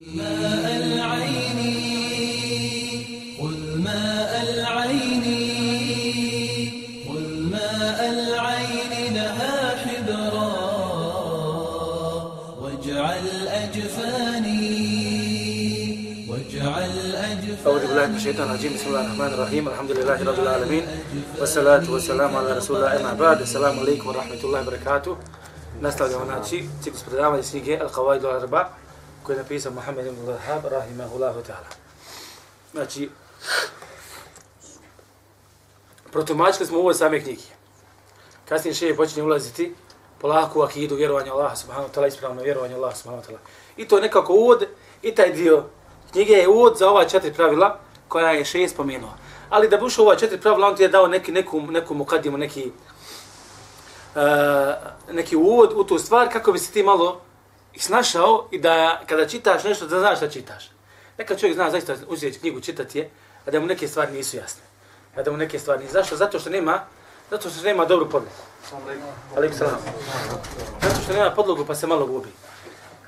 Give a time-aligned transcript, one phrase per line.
[0.00, 1.58] ماء العين
[3.40, 5.24] خذ ماء العين
[7.08, 10.52] خذ ماء العين لها حبرا
[12.60, 14.66] واجعل أجفاني
[16.28, 17.66] واجعل أجفاني.
[17.66, 20.84] أعوذ بالله من الشيطان الرجيم بسم الله الرحمن الرحيم الحمد لله رب العالمين
[21.40, 23.40] والصلاة والسلام على رسول الله أما بعد.
[23.40, 25.16] السلام عليكم ورحمة الله وبركاته.
[25.80, 28.64] Nastavljamo znači ciklus predavanja iz knjige Al-Qawaid al-Arba
[29.26, 31.70] koji je napisao Muhammed ibn Lahab rahimahullahu ta'ala.
[32.72, 33.10] Znači,
[36.12, 37.42] protumačili smo ovo same knjige.
[38.48, 39.74] Kasnije šeje počinje ulaziti
[40.20, 43.38] polako u akidu vjerovanja Allaha subhanahu wa ta'ala, ispravno vjerovanje Allaha subhanahu wa ta'ala.
[43.76, 44.64] I to je nekako uvod
[45.02, 45.64] i taj dio
[46.12, 49.10] knjige je uvod za ova četiri pravila koja je šeje spomenuo.
[49.50, 52.38] Ali da bi ušao ova četiri pravila, on ti je dao neki, neku, neku mukadimu,
[52.38, 52.72] neki,
[54.14, 54.22] uh,
[55.12, 57.25] neki uvod u tu stvar kako bi se ti malo
[57.82, 60.70] snašao i da kada čitaš nešto da znaš šta čitaš.
[61.18, 63.10] Neka čovjek zna zaista uzeti knjigu čitati je,
[63.46, 64.62] a da mu neke stvari nisu jasne.
[65.16, 65.92] A da mu neke stvari nisu.
[65.92, 66.16] Zašto?
[66.16, 66.80] Zato što nema,
[67.30, 68.36] zato što nema dobru podlogu.
[69.36, 69.78] Alaikum salam.
[70.82, 72.28] Zato što nema podlogu pa se malo gubi.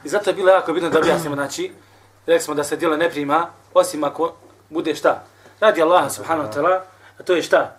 [0.05, 1.73] I zato je bilo jako bitno da objasnimo, znači,
[2.27, 4.35] rekli smo da se djelo ne prima, osim ako
[4.71, 5.25] bude šta?
[5.61, 6.81] Radi Allah subhanahu wa ta'ala,
[7.19, 7.77] a to je šta?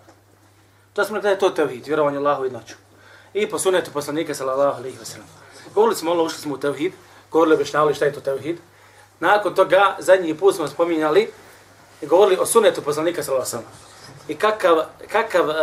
[0.92, 2.74] To smo rekli da je to tevhid, vjerovanje Allahu jednoću.
[3.34, 5.39] I po sunetu poslanika sallallahu alaihi wa sallam.
[5.74, 6.92] Govorili smo malo, ušli smo u tevhid,
[7.30, 8.58] govorili objašnjavali šta je to tevhid.
[9.20, 11.30] Nakon toga, zadnji put smo spominjali
[12.00, 13.70] i govorili o sunetu poslanika sallallahu alaihi.
[14.28, 14.78] I kakav,
[15.12, 15.54] kakav uh,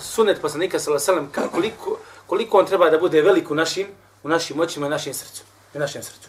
[0.00, 3.86] sunet poslanika sallallahu alaihi wa koliko, koliko on treba da bude velik u našim,
[4.22, 5.42] u našim očima i našim srcu.
[5.74, 6.28] I našem srcu.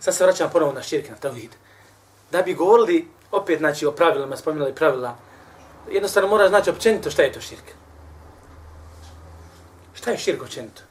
[0.00, 1.50] Sad se vraćamo ponovo na širk, na tevhid.
[2.30, 5.16] Da bi govorili opet znači, o pravilima, spominjali pravila,
[5.90, 7.64] jednostavno mora znači općenito šta je to širk.
[9.94, 10.82] Šta je širk općenito?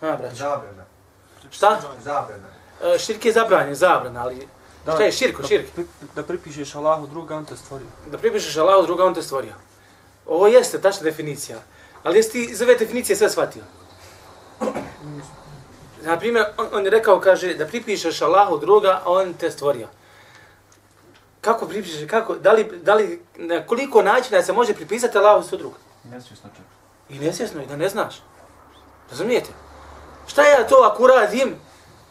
[0.00, 0.36] A, braćo.
[0.36, 0.84] Zabrana.
[1.50, 1.80] Šta?
[2.04, 2.48] Zabrana.
[2.84, 4.48] E, širk je zabranjen, zabrana, ali
[4.86, 5.66] Da, šta je širk, da- širk?
[5.76, 5.82] Da,
[6.14, 7.86] da pripišeš Allahu druga, on te stvorio.
[8.06, 9.52] Da pripišeš Allahu druga, on te stvorio.
[10.26, 11.58] Ovo jeste tačna definicija.
[12.02, 13.62] Ali jesi ti iz ove definicije sve shvatio?
[16.02, 19.88] Na primjer, on, on je rekao, kaže, da pripišeš Allahu druga, on te stvorio.
[21.40, 25.58] Kako pripišeš, kako, da li, da li, na koliko načina se može pripisati Allahu sve
[25.58, 25.76] druga?
[26.04, 26.64] Nesvjesno čak.
[27.08, 28.22] I nesvjesno, i da ne znaš.
[29.10, 29.50] Razumijete?
[30.28, 31.56] Šta ja to ako uradim?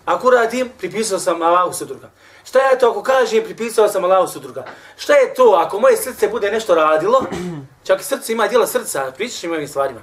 [0.07, 2.09] ako uradim, pripisao sam Allahu sudruga.
[2.44, 4.66] Šta ja to ako kažem, pripisao sam Allahu sudruga.
[4.97, 7.25] Šta je to ako moje srce bude nešto radilo,
[7.88, 10.01] čak i srce ima dijela srca, pričaš im ovim stvarima.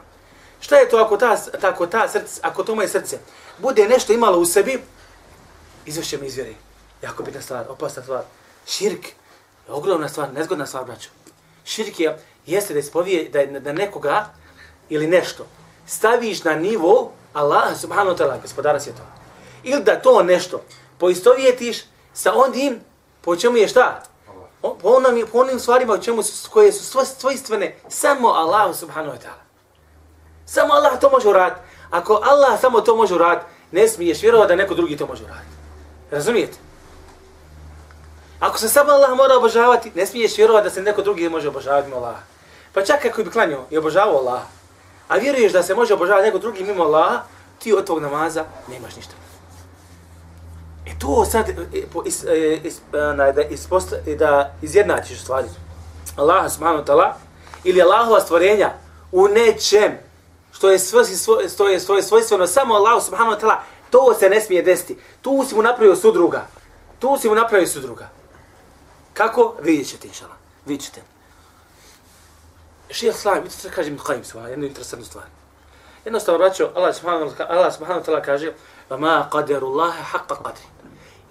[0.61, 3.19] Šta je to ako ta, tako ta srce, ako to moje srce
[3.59, 4.83] bude nešto imalo u sebi,
[5.87, 6.57] Izvešće mi izvjeri.
[7.03, 8.23] Jako bitna stvar, opasna stvar.
[8.67, 9.07] Širk
[9.69, 11.09] je ogromna stvar, nezgodna stvar, braćo.
[11.65, 14.27] Širk je, jeste da ispovije, da, da nekoga
[14.89, 15.47] ili nešto
[15.87, 19.09] staviš na nivo Allah subhanahu wa ta'ala, gospodara svjetova.
[19.63, 20.61] Ili da to nešto
[20.99, 22.81] poistovjetiš sa onim
[23.21, 24.03] po čemu je šta?
[24.63, 28.77] O, po, onom, po onim stvarima u čemu su, koje su svo, svojstvene samo Allah
[28.77, 29.45] subhanahu wa ta'ala.
[30.47, 31.61] Samo Allah to može uraditi.
[31.91, 35.55] Ako Allah samo to može uraditi, ne smiješ vjerovati da neko drugi to može uraditi.
[36.11, 36.59] Razumijete?
[38.41, 41.89] Ako se samo Allah mora obožavati, ne smiješ vjerovati da se neko drugi može obožavati
[41.89, 42.23] mimo Allaha.
[42.73, 44.47] Pa čak ako bi klanio i obožavao Allaha,
[45.09, 47.23] a vjeruješ da se može obožavati neko drugi mimo Allaha,
[47.59, 49.13] ti od tog namaza nemaš ništa.
[50.87, 55.49] E to sad, e, po- is, e, is, e, da, isposta, da izjednačiš stvari.
[56.17, 57.13] Allah subhanahu wa ta'ala
[57.65, 58.73] ili Allahova stvorenja
[59.13, 59.99] u nečem
[60.53, 63.57] što je, svoj, svoj, što je, što je svojstveno samo Allah subhanahu wa ta'ala,
[63.91, 64.99] to se ne smije desiti.
[65.23, 66.47] Tu si mu napravio sudruga.
[66.99, 68.09] Tu si mu napravio sudruga.
[69.13, 69.57] Kako?
[69.63, 70.35] Vidjet ćete, inšala.
[70.67, 71.14] Vidjet ćete.
[72.95, 75.25] Šijah Slavim, vidite što kaže mi Qajim sva, ono, jednu interesantnu stvar.
[76.05, 78.53] Jednostavno, braćo, Allah subhanahu, Allah subhanahu wa ta'ala kaže
[78.91, 80.67] ma qadaru Allahe haqqa qadri.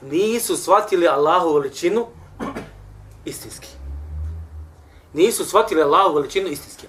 [0.01, 2.07] Nisu shvatili Allahu veličinu
[3.25, 3.67] istinski.
[5.13, 6.87] Nisu shvatili Allahu veličinu istinski.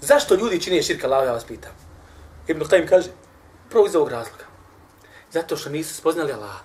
[0.00, 1.72] Zašto ljudi čine širk Allahu, ja vas pitam?
[2.46, 3.10] Ibn Qajim kaže,
[3.70, 4.44] prvo iz ovog razloga.
[5.32, 6.60] Zato što nisu spoznali Allaha.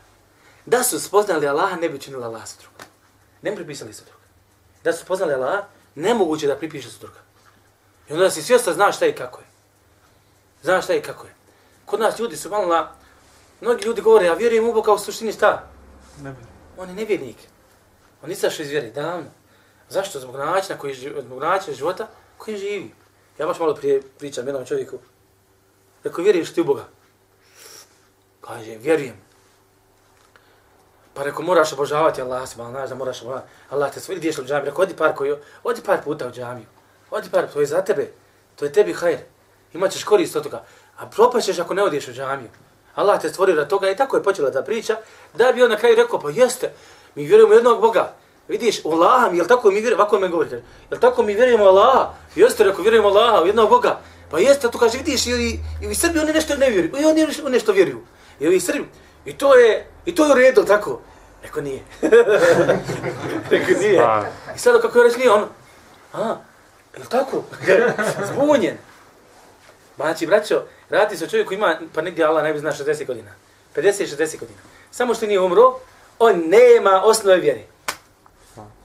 [0.65, 2.57] Da su spoznali Allaha, ne bi činili Allaha sa.
[3.41, 4.03] Ne bi pripisali sa.
[4.83, 5.63] Da su spoznali Allaha,
[5.95, 7.20] nemoguće da pripiše sa.
[8.09, 9.45] I onda si svjestan znaš šta i kako je.
[10.63, 11.33] Znaš šta i kako je.
[11.85, 12.91] Kod nas ljudi su malo na...
[13.61, 15.67] Mnogi ljudi govore, ja vjerujem u Boga u suštini šta?
[16.21, 16.37] Ne bi.
[16.77, 17.37] On je nevjernik.
[18.23, 19.29] On izašao iz vjere davno.
[19.89, 20.19] Zašto?
[20.19, 22.07] Zbog načina, koji, zbog načina života
[22.37, 22.91] koji živi.
[23.37, 24.97] Ja baš malo prije pričam jednom čovjeku.
[26.03, 26.85] Rekao, vjeruješ ti u Boga?
[28.41, 29.15] Kaže, vjerujem.
[31.13, 33.47] Pa rekao, moraš obožavati Allah, subhanahu znaš da moraš obožavati.
[33.69, 34.65] Allah te svoj, ideš li u džamiju?
[34.65, 36.65] Rekao, odi par, koji, odi par puta u džamiju.
[37.11, 38.11] Odi par, to je za tebe.
[38.55, 39.17] To je tebi hajr.
[39.73, 40.63] Imaćeš korist od toga.
[40.97, 42.49] A propašćeš ako ne odeš u džamiju.
[42.95, 44.97] Allah te stvorio na toga i tako je počela ta priča,
[45.33, 46.71] da bi on na kraju rekao, pa jeste,
[47.15, 48.13] mi vjerujemo u jednog Boga.
[48.47, 51.63] Vidiš, u Allaha mi, jel tako mi vjerujemo, ovako me govorite, jel tako mi vjerujemo
[51.63, 52.09] u Allaha?
[52.35, 53.99] Jeste, rekao, vjerujemo u Allaha, u jednog Boga.
[54.31, 57.05] Pa jeste, to kaže, vidiš, i, i, i ovi Srbi, oni nešto ne vjeruju, i
[57.05, 58.01] oni nešto- nešto vjeruju.
[58.39, 58.85] I ovi Srbi,
[59.25, 61.01] i to je, i to je u redu, tako.
[61.43, 61.79] Rekao, nije.
[63.51, 64.01] rekao, nije.
[64.55, 65.45] I sada kako je rekli, on,
[66.13, 66.35] a,
[66.97, 67.43] jel tako?
[68.33, 68.77] Zbunjen.
[69.95, 73.31] Znači, braćo, radi se o čovjeku koji ima, pa negdje Allah najbolje zna 60 godina.
[73.75, 74.59] 50-60 godina.
[74.91, 75.79] Samo što nije umro,
[76.19, 77.63] on nema osnove vjere.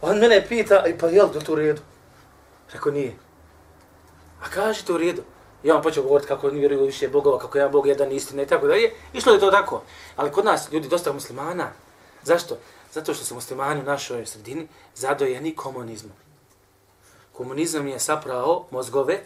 [0.00, 1.80] On mene pita, pa jel to u redu?
[2.72, 3.16] Rekao, nije.
[4.42, 5.22] A kaže to u redu.
[5.62, 8.46] I on počeo govoriti kako oni vjeruju više bogova, kako jedan bog jedan istina i
[8.46, 8.92] tako dalje.
[9.12, 9.82] Išlo je to tako.
[10.16, 11.72] Ali kod nas ljudi dosta muslimana.
[12.22, 12.58] Zašto?
[12.92, 16.12] Zato što su muslimani u našoj sredini zadojeni komunizmom.
[17.36, 19.20] Komunizam je saprao mozgove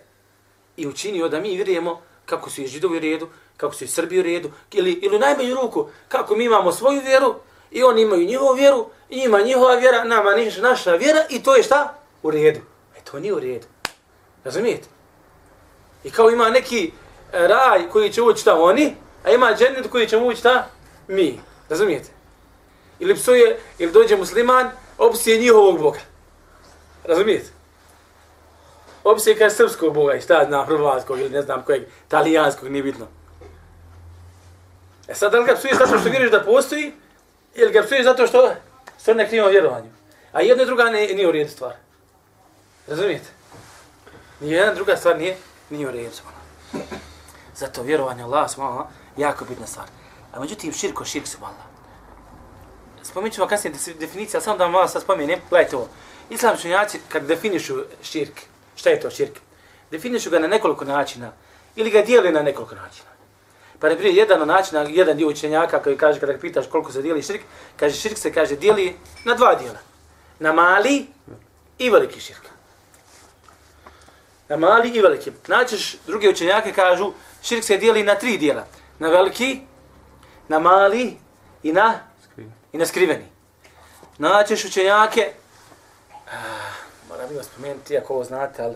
[0.77, 4.21] i učinio da mi vjerujemo kako su i židovi u redu, kako su i Srbi
[4.21, 7.35] u redu, ili, ili u najmanju ruku, kako mi imamo svoju vjeru
[7.71, 11.57] i oni imaju njihovu vjeru, i ima njihova vjera, nama niš naša vjera i to
[11.57, 11.95] je šta?
[12.23, 12.61] U redu.
[12.99, 13.67] E to nije u redu.
[14.45, 14.89] Razumijete?
[16.05, 16.93] I kao ima neki
[17.33, 20.69] e, raj koji će ući šta oni, a ima džennet koji će ući šta
[21.09, 21.41] mi.
[21.69, 22.11] Razumijete?
[22.99, 26.01] Ili psuje, ili dođe musliman, opsije njihovog Boga.
[27.05, 27.60] Razumijete?
[29.11, 33.07] Opsije kaže srpskog Boga i šta znam, hrvatskog ili ne znam kojeg, talijanskog, nije bitno.
[35.09, 36.93] E sad, da li ga psuješ zato što vjeruješ da postoji,
[37.55, 38.51] ili ga psuješ zato što
[39.03, 39.91] što ne krivo vjerovanju.
[40.33, 41.73] A jedna i druga ne, nije u redu stvar.
[42.87, 43.29] Razumijete?
[44.41, 45.37] Ni jedna druga stvar nije,
[45.71, 46.11] nije u redu.
[47.55, 49.87] Zato vjerovanje Allah subhanahu jako bitna stvar.
[50.33, 51.71] A međutim, širko, širk su Allah.
[53.03, 55.41] Spomenut ću vam kasnije definicija, samo da vam malo sad spomenem.
[55.51, 55.89] Gledajte ovo.
[56.31, 58.41] Islam čunjaci, kad definišu širk,
[58.81, 59.39] šta je to širk?
[59.91, 61.33] Definišu ga na nekoliko načina.
[61.77, 63.11] Ili ga dijeli na nekoliko načina.
[63.81, 66.93] Pa ne prije jedan od načina, jedan dio učenjaka koji kaže kada ga pitaš koliko
[66.93, 67.41] se dijeli širk,
[67.77, 69.79] kaže širk se kaže dijeli na dva dijela.
[70.39, 71.07] Na mali
[71.79, 72.45] i veliki širk.
[74.49, 75.33] Na mali i veliki.
[75.49, 77.13] Naćeš, drugi učenjake kažu,
[77.43, 78.67] širk se dijeli na tri dijela.
[78.99, 79.61] Na veliki,
[80.49, 81.17] na mali
[81.63, 82.01] i na,
[82.73, 83.27] i na skriveni.
[84.19, 85.33] Naćeš učenjake,
[86.27, 86.80] ah,
[87.21, 88.75] moram bi vas spomenuti, ako ovo znate, ali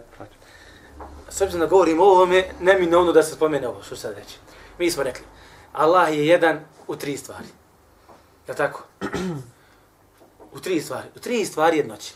[1.29, 4.37] s obzirom da govorim o ovome, neminovno da se spomene ovo, što sad reći.
[4.79, 5.25] Mi smo rekli,
[5.73, 7.47] Allah je jedan u tri stvari.
[8.49, 8.83] Je tako?
[10.53, 11.09] u tri stvari.
[11.17, 12.15] U tri stvari jednoći.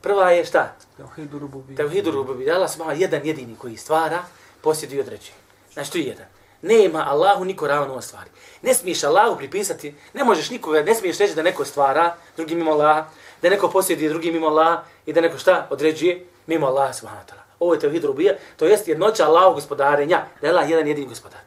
[0.00, 0.76] Prva je šta?
[0.96, 1.76] Tevhidu rububi.
[1.76, 2.50] Tevhidu rububi.
[2.50, 4.22] Allah subhanahu jedan jedini koji stvara,
[4.60, 5.34] posjeduje i određuje.
[5.72, 6.26] Znači, to je jedan.
[6.62, 8.30] Nema Allahu niko ravno u stvari.
[8.62, 12.70] Ne smiješ Allahu pripisati, ne možeš nikoga, ne smiješ reći da neko stvara drugim mimo
[12.70, 13.06] Allaha,
[13.42, 17.30] da neko posjeduje drugi mimo Allaha i da neko šta određuje mimo Allaha subhanahu wa
[17.30, 17.42] ta'ala.
[17.60, 21.40] Ovo je tevhid rubija, to jest jednoća Allahu gospodarenja, da je Allah jedan jedini gospodar.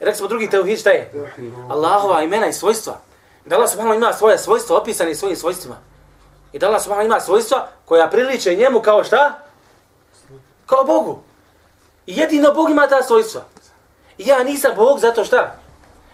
[0.00, 1.12] Rekli smo drugi tevhid šta je?
[1.68, 3.00] Allahova imena i svojstva.
[3.44, 5.76] Da Allah subhanahu ima svoje svojstva opisane svojim svojstvima.
[6.52, 9.38] I da Allah subhanahu ima svojstva koja priliče njemu kao šta?
[10.66, 11.18] Kao Bogu.
[12.06, 13.40] I jedino Bog ima ta svojstva.
[14.18, 15.56] I ja nisam Bog zato šta?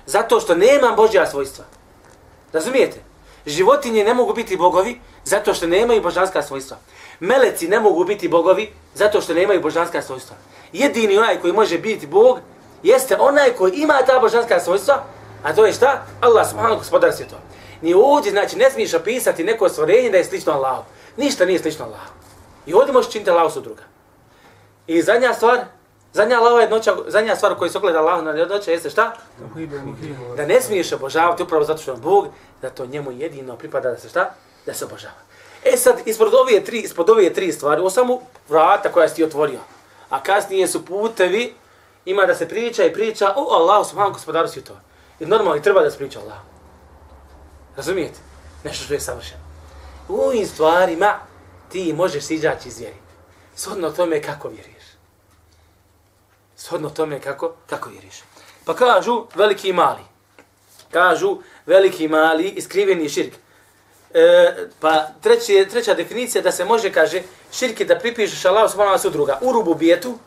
[0.06, 1.64] Zato što nemam Božja svojstva.
[2.52, 3.00] Razumijete?
[3.46, 6.76] Životinje ne mogu biti bogovi zato što nemaju božanska svojstva.
[7.20, 10.36] Meleci ne mogu biti bogovi zato što nemaju božanska svojstva.
[10.72, 12.40] Jedini onaj koji može biti Bog
[12.82, 15.04] jeste onaj koji ima ta božanska svojstva,
[15.42, 16.02] a to je šta?
[16.20, 17.40] Allah subhanahu gospodar svjetova.
[17.82, 20.84] Ni ovdje, znači, ne smiješ opisati neko stvorenje da je slično Allahu.
[21.16, 22.12] Ništa nije slično Allahu.
[22.66, 23.82] I ovdje možeš činiti Allahu su druga.
[24.86, 25.58] I zadnja stvar,
[26.12, 29.12] zadnja Allahova jednoća, zadnja stvar u kojoj se ogleda Allahu na jednoća jeste šta?
[30.36, 32.28] Da ne smiješ obožavati upravo zato što je Bog,
[32.62, 34.34] da to njemu jedino pripada da se šta?
[34.68, 35.14] Da se obožava.
[35.64, 39.24] E sad, ispod ove tri, ispod ove tri stvari, ovo samo vrata koja si ti
[39.24, 39.60] otvorio.
[40.08, 41.54] A kasnije su putevi,
[42.04, 44.80] ima da se priča i priča o Allahu subhanahu gospodaru svjetova.
[45.20, 46.44] I normalno i treba da se priča o Allahu.
[47.76, 48.18] Razumijete?
[48.64, 49.40] Nešto što je savršeno.
[50.08, 51.18] U ovim stvarima
[51.72, 52.96] ti možeš izaći iz vjeri.
[53.56, 54.84] Shodno tome kako vjeriš.
[56.56, 58.22] Shodno tome kako, kako vjeriš.
[58.64, 60.02] Pa kažu veliki i mali.
[60.92, 63.34] Kažu veliki i mali iskriveni širk.
[64.14, 67.22] E, pa treći, treća definicija da se može, kaže,
[67.52, 70.18] širk je da pripišeš Allahu subhanahu wa sudruga u rububijetu,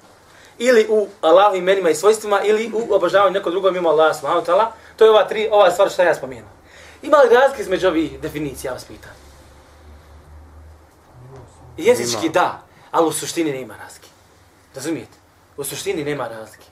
[0.58, 4.52] ili u Allahu imenima i svojstvima, ili u obožavanju nekog drugog mimo Allaha subhanahu wa
[4.52, 4.66] ta'ala.
[4.96, 6.50] To je ova tri, ova stvar što ja spomenuo.
[7.02, 9.12] Ima li razlike između ovih definicija, ja vas pitam?
[11.78, 12.62] Jezički da,
[12.92, 14.08] ali u suštini nema razlike.
[14.76, 15.18] Razumijete?
[15.58, 16.66] U suštini nema razlike.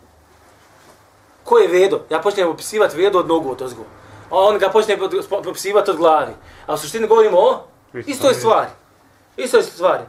[1.44, 2.01] Ko je vedo?
[2.10, 3.86] Ja počnem opisivati vedo od nogu od ozgo.
[4.29, 4.98] A on ga počne
[5.29, 6.33] opisivati od glavi.
[6.67, 7.63] A u suštini govorimo o
[8.05, 8.69] istoj stvari.
[9.38, 10.03] Istoj stvari.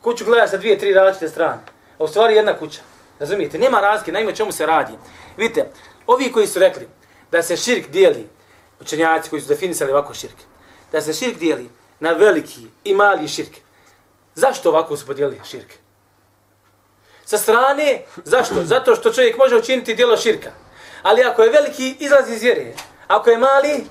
[0.00, 1.62] Kuću gleda sa dvije, tri različite strane.
[1.98, 2.80] A u stvari jedna kuća.
[3.18, 3.58] Razumijete?
[3.58, 4.92] Nema razlike, naime čemu se radi.
[5.36, 5.70] Vidite,
[6.06, 6.88] ovi koji su rekli
[7.30, 8.28] da se širk dijeli,
[8.80, 10.36] učenjaci koji su definisali ovako širk,
[10.92, 13.56] da se širk dijeli na veliki i mali širk.
[14.34, 15.72] Zašto ovako su podijelili širk?
[17.24, 18.64] Sa strane, zašto?
[18.64, 20.50] Zato što čovjek može učiniti dijelo širka.
[21.02, 22.72] Ali ako je veliki, izlazi iz vjere.
[23.06, 23.86] Ako je mali,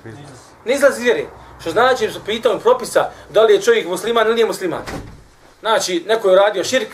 [0.64, 1.26] ne izlazi iz vjere.
[1.60, 4.82] Što znači, što pitam propisa, da li je čovjek musliman ili nije musliman.
[5.60, 6.88] Znači, neko je uradio širk,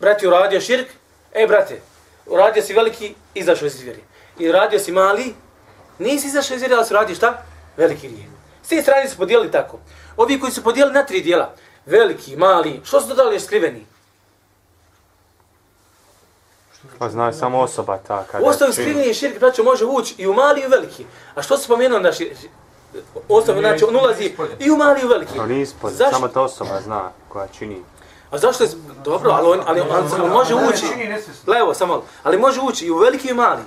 [0.00, 0.88] brat je uradio širk,
[1.32, 1.80] e brate,
[2.26, 4.00] uradio si veliki, izašao iz vjere.
[4.38, 5.34] I radio si mali,
[5.98, 7.42] nisi izašao iz vjere, ali si uradio šta?
[7.76, 8.26] Veliki grijeh.
[8.62, 9.78] S te strane su podijelili tako.
[10.16, 11.54] Ovi koji su podijelili na tri dijela,
[11.86, 13.86] veliki, mali, što su dodali još skriveni?
[17.02, 18.84] Pa zna je samo osoba ta kada Ostavi čini.
[18.84, 21.06] skriveni širk, braćo, može ući i u mali i u veliki.
[21.34, 22.36] A što se spomenuo na širk?
[23.28, 25.36] Ostavi, znači, on ulazi i u mali i u veliki.
[25.36, 26.14] To nije ispod, Zašto?
[26.14, 27.82] samo ta osoba zna koja čini.
[28.30, 28.70] A zašto je,
[29.04, 29.88] dobro, ali on, ali on,
[30.22, 30.86] on može ući,
[31.46, 33.62] levo, samo ali može ući i u veliki i u mali.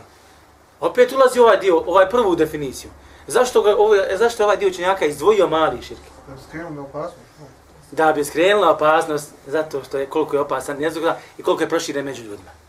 [0.79, 2.89] Opet ulazi ovaj dio, ovaj prvu definiciju.
[3.27, 6.01] Zašto, ga, ovo, zašto je ovaj dio učenjaka izdvojio mali širk?
[6.27, 7.17] Da bi skrenuo na opasnost.
[7.39, 7.45] no.
[7.91, 12.05] Da bi skrenula opasnost zato što je koliko je opasan jezogra i koliko je proširen
[12.05, 12.64] među ljudima.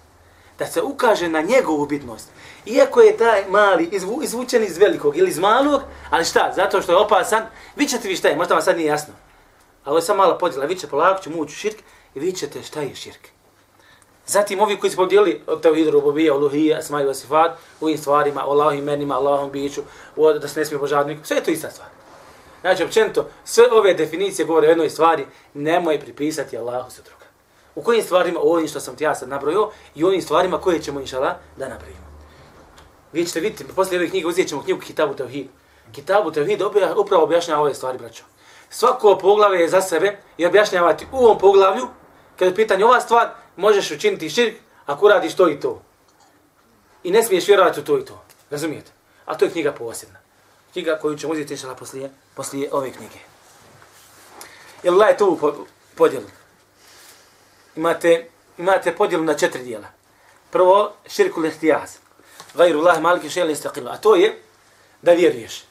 [0.58, 2.28] Da se ukaže na njegovu bitnost.
[2.66, 6.92] Iako je taj mali izvu, izvučen iz velikog ili iz malog, ali šta, zato što
[6.92, 7.42] je opasan,
[7.76, 9.14] vi ćete vi šta je, možda vam sad nije jasno.
[9.84, 11.78] A ovo je samo mala podjela, vi ćete polako ćemo ući u širk
[12.14, 13.28] i vi ćete šta je širk.
[14.26, 18.46] Zatim ovi koji su podijeli od tevhidu rububija, uluhija, asma i vasifat, u ovim stvarima,
[18.46, 19.82] o Allahom imenima, Allahom biću,
[20.16, 21.88] o da se ne smije božavati nikom, sve je to ista stvar.
[22.60, 27.15] Znači, općenito, sve ove definicije govore o jednoj stvari, nemoj pripisati Allahu sa druga.
[27.76, 30.60] U kojim stvarima, o ovim što sam ti ja sad nabrojio, i o ovim stvarima
[30.60, 32.06] koje ćemo, inšala, da nabrojimo.
[33.12, 35.46] Vi ćete vidjeti, poslije ove knjige uzet ćemo knjigu Kitabu Tevhid.
[35.92, 36.62] Kitabu Tevhid
[36.96, 38.24] upravo objašnjava ove stvari, braćo.
[38.70, 41.88] Svako poglavlje je za sebe i objašnjava ti u ovom poglavlju,
[42.38, 44.54] kada je pitanje ova stvar, možeš učiniti širk
[44.86, 45.82] ako radiš to i to.
[47.04, 48.22] I ne smiješ vjerovati u to i to.
[48.50, 48.92] Razumijete?
[49.24, 50.18] A to je knjiga posebna.
[50.72, 53.18] Knjiga koju ćemo uzeti inšala poslije, poslije ove knjige.
[54.82, 55.38] Jel Allah je tu
[55.94, 56.26] podjelu?
[57.76, 59.88] Imate, imate podjelu na četiri dijela.
[60.50, 61.96] Prvo, širkul ihtijaz.
[62.54, 63.88] Gajru Allah maliki še'l istaqilu.
[63.90, 64.42] A to je
[65.02, 65.64] da vjeruješ.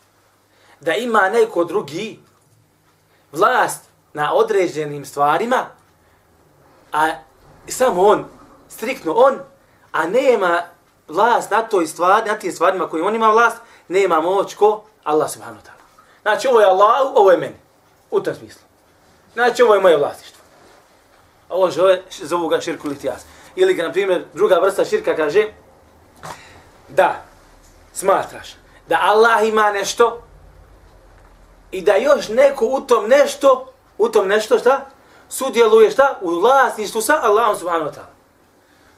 [0.79, 2.19] Da ima neko drugi
[3.31, 3.83] vlast
[4.13, 5.65] na određenim stvarima,
[6.93, 7.11] a
[7.67, 8.25] samo on,
[8.69, 9.39] striktno on,
[9.91, 10.61] a nema
[11.07, 13.57] vlast na toj stvari, na tim stvarima koji on ima vlast,
[13.87, 15.85] nema moć ko Allah subhanahu wa ta'ala.
[16.21, 17.55] Znači ovo je Allah, ovo je meni.
[18.11, 18.61] U tom smislu.
[19.33, 20.34] Znači ovo je moje vlastištvo.
[21.49, 23.21] Allah žele, zovu ga širku litijas.
[23.55, 25.47] Ili ga, na primjer, druga vrsta širka kaže
[26.87, 27.23] da
[27.93, 28.55] smatraš
[28.87, 30.21] da Allah ima nešto
[31.71, 34.85] i da još neko u tom nešto, u tom nešto šta?
[35.29, 36.17] Sudjeluje šta?
[36.21, 38.15] U vlasništvu sa Allahom subhanahu wa ta'ala.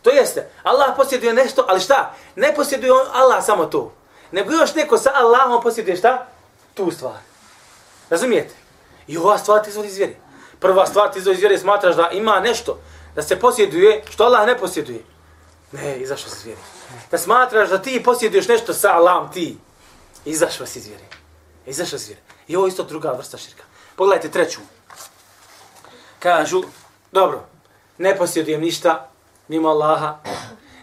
[0.01, 2.13] To jeste, Allah posjeduje nešto, ali šta?
[2.35, 3.91] Ne posjeduje on Allah samo to.
[4.31, 6.27] Nego još neko sa Allahom posjeduje šta?
[6.73, 7.19] Tu stvar.
[8.09, 8.55] Razumijete?
[9.07, 9.99] I ova stvar ti izvodi iz.
[10.59, 12.79] Prva stvar ti iz vjere smatraš da ima nešto,
[13.15, 15.03] da se posjeduje, što Allah ne posjeduje.
[15.71, 16.61] Ne, izašao si iz vjere.
[17.11, 19.57] Da smatraš da ti posjeduješ nešto sa Allahom, ti.
[20.25, 21.03] Izašao si iz vjere.
[21.65, 22.21] Izašao si iz vjere.
[22.47, 23.63] I ovo je isto druga vrsta širka.
[23.95, 24.59] Pogledajte treću.
[26.19, 26.63] Kažu,
[27.11, 27.43] dobro,
[27.97, 29.09] ne posjedujem ništa
[29.47, 30.17] mimo Allaha,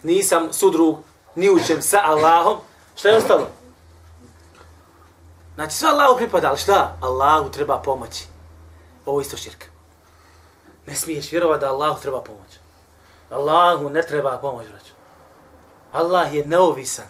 [0.02, 0.98] nisam sudrug,
[1.34, 2.58] ni učem sa Allahom.
[2.96, 3.48] Šta je ostalo?
[5.54, 6.96] Znači, sve Allahu pripada, ali šta?
[7.00, 8.24] Allahu treba pomoći.
[9.06, 9.66] Ovo isto širka.
[10.86, 12.58] Ne smiješ vjerovati da Allahu treba pomoć.
[13.30, 14.92] Allahu ne treba pomoć, braću.
[15.92, 17.06] Allah je neovisan.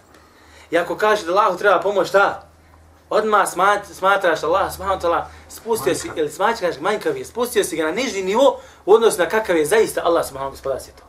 [0.70, 2.48] I ako kaže da Allahu treba pomoć, šta?
[3.10, 7.76] Odmah smat, smatraš Allah, subhanahu wa ta'ala, spustio si, ili smatraš manjkav je, spustio si
[7.76, 11.02] ga na nižni nivo u odnosu na kakav je zaista Allah, subhanahu gospodar svijeta.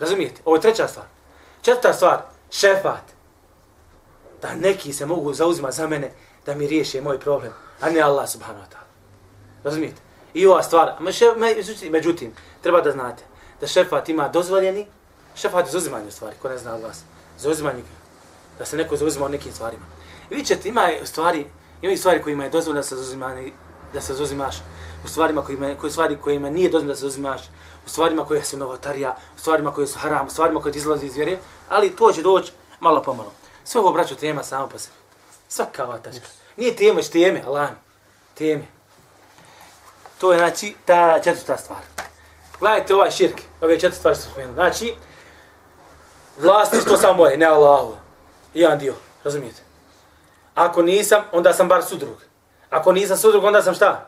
[0.00, 0.40] Razumijete?
[0.44, 1.06] Ovo je treća stvar.
[1.62, 3.04] Četvrta stvar, šefat.
[4.42, 6.12] Da neki se mogu zauzimati za mene
[6.46, 8.87] da mi riješe moj problem, a ne Allah, subhanahu wa ta'ala.
[9.68, 10.00] Razumijete?
[10.34, 10.94] I ova stvar,
[11.90, 12.32] međutim,
[12.62, 13.22] treba da znate
[13.60, 14.86] da šefat ima dozvoljeni,
[15.34, 17.02] šefat je zauzimanje stvari, ko ne zna od vas,
[17.38, 17.82] zauzimanje,
[18.58, 19.84] da se neko zauzima o nekim stvarima.
[20.30, 21.46] I vi ćete, ima stvari,
[21.82, 23.52] ima i stvari kojima je dozvoljeno da se zauzimani,
[23.92, 24.56] da se zauzimaš,
[25.04, 27.42] u stvarima kojima, koje stvari kojima nije dozvoljeno da se zauzimaš,
[27.86, 31.06] u stvarima koje su novotarija, u stvarima koje su haram, u stvarima koje ti izlazi
[31.06, 33.32] iz vjere, ali to će doći malo po malo.
[33.64, 34.96] Sve ovo braću tema samo po sebi.
[35.48, 36.26] Svaka ova tačka.
[36.56, 37.70] Nije teme, već teme, Allah.
[38.34, 38.77] Teme.
[40.18, 41.78] To je, znači, ta četvrta stvar.
[42.60, 44.54] Gledajte ovaj širk, ove četiri stvari su spomenuli.
[44.54, 44.94] Znači,
[46.38, 47.94] vlasništvo samo moje, ne Allahu.
[48.54, 48.94] Jedan dio,
[49.24, 49.62] razumijete?
[50.54, 52.22] Ako nisam, onda sam bar sudrug.
[52.70, 54.06] Ako nisam sudrug, onda sam šta?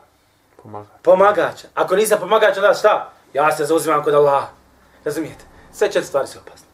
[0.63, 0.89] Pomaga.
[1.01, 1.63] Pomagač.
[1.73, 3.11] Ako nisam pomagač, onda šta?
[3.33, 4.47] Ja se zauzimam kod Allaha.
[5.05, 5.45] Razumijete?
[5.73, 6.67] Sve četiri stvari su opasne.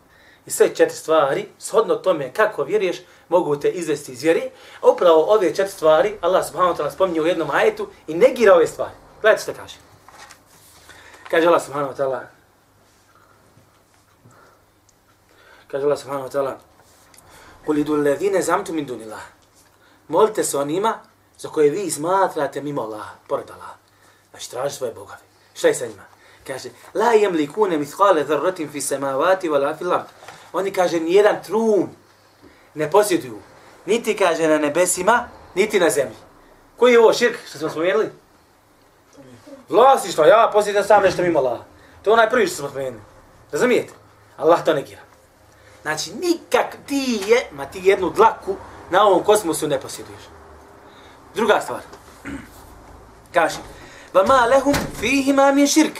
[0.46, 2.98] I sve četiri stvari, shodno tome kako vjeruješ,
[3.30, 4.42] mogu te izvesti iz vjere.
[4.82, 8.54] A upravo ove četiri stvari Allah subhanahu wa ta'ala spominje u jednom ajetu i negira
[8.54, 8.94] ove stvari.
[9.22, 9.76] Gledajte što kaže.
[11.30, 12.22] Kaže Allah subhanahu wa ta'ala.
[15.68, 16.58] Kaže Allah subhanahu wa ta'ala.
[17.66, 19.22] Kul idu levine zamtu min dunillah.
[20.08, 21.00] Molite se onima
[21.38, 23.76] za koje vi smatrate mimo Allaha, pored Allaha.
[24.30, 25.20] Znači, traži svoje bogove.
[25.54, 26.04] Šta je sa njima?
[26.48, 30.06] Kaže, la jem li kune mithkale dhrratim fi semavati vala fil ard.
[30.54, 31.90] Oni kaže, nijedan trun
[32.74, 33.40] ne posjeduju.
[33.86, 36.16] Niti kaže na nebesima, niti na zemlji.
[36.78, 38.10] Koji je ovo širk što smo spomenuli?
[39.70, 41.64] Vlasništvo, ja posjedim sam nešto mimo Allaha.
[42.02, 43.02] To je onaj prvi što smo spomenuli.
[43.52, 43.94] Razumijete?
[44.38, 45.02] Allah to negira.
[45.82, 48.56] Znači, nikak ti je, ma ti jednu dlaku
[48.90, 50.22] na ovom kosmosu ne posjeduješ.
[51.36, 51.82] Druga stvar.
[53.34, 53.58] Kaže,
[54.14, 56.00] va ma lehum fihima min širk.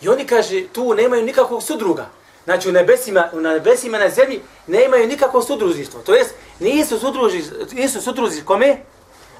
[0.00, 2.06] I oni kaže, tu nemaju nikakvog sudruga.
[2.44, 6.00] Znači, u nebesima, u nebesima na zemlji nemaju nikakvog sudružištvo.
[6.00, 7.42] To jest, nisu sudruži,
[7.72, 8.76] nisu sudruži kome?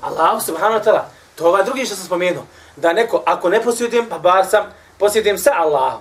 [0.00, 1.04] Allah subhanahu wa ta'ala.
[1.34, 2.44] To je ovaj drugi što sam spomenuo.
[2.76, 4.64] Da neko, ako ne posjedujem, pa bar sam,
[4.98, 6.00] posjedujem sa Allahom.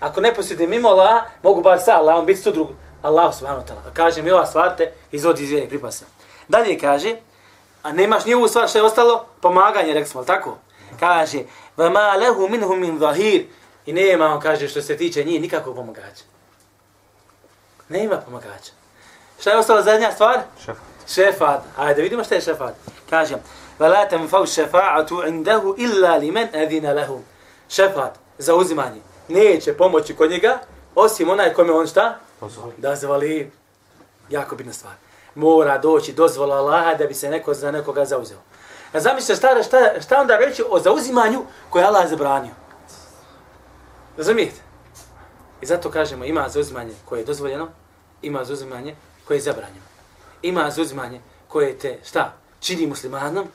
[0.00, 2.68] Ako ne posjedujem mimo Allah, mogu bar sa Allahom biti sudrug.
[3.02, 3.90] Allah subhanahu wa ta'ala.
[3.90, 6.04] A kaže mi ova stvar te izvodi iz vjere pripasa.
[6.48, 7.16] Dalje kaže,
[7.82, 10.58] a nemaš ni ovu stvar što je ostalo, pomaganje, rekli smo, tako?
[11.00, 11.38] Kaže,
[11.76, 13.46] vama lehu minhum min zahir,
[13.86, 16.24] i nema, on kaže, što se tiče njih, nikakvog pomagača.
[17.88, 18.72] Nema pomagača.
[19.40, 20.40] Šta je ostala zadnja stvar?
[20.64, 20.76] Šef.
[21.08, 21.62] Šefat.
[21.76, 22.74] Ajde, vidimo šta je šefat.
[23.10, 23.36] Kaže,
[23.79, 27.19] وَلَا تَنْفَوْ شَفَاعَةُ عِنْدَهُ إِلَّا لِمَنْ أَذِنَ لَهُ
[27.69, 30.59] Šefat, za uzimanje, neće pomoći kod njega,
[30.95, 32.19] osim onaj kome on šta?
[32.39, 32.73] Pozvoli.
[32.77, 33.51] Dozvoli.
[34.29, 34.93] Jako bitna stvar.
[35.35, 38.37] Mora doći dozvola Allaha da bi se neko za nekoga zauzeo.
[38.93, 42.53] A zamislite šta, šta, šta onda reći o zauzimanju koje je Allah zabranio.
[44.17, 44.61] Razumijete?
[45.61, 47.67] I zato kažemo ima zauzimanje koje je dozvoljeno,
[48.21, 48.95] ima zauzimanje
[49.27, 49.85] koje je zabranjeno.
[50.41, 53.47] Ima zauzimanje koje te, šta, čini muslimanom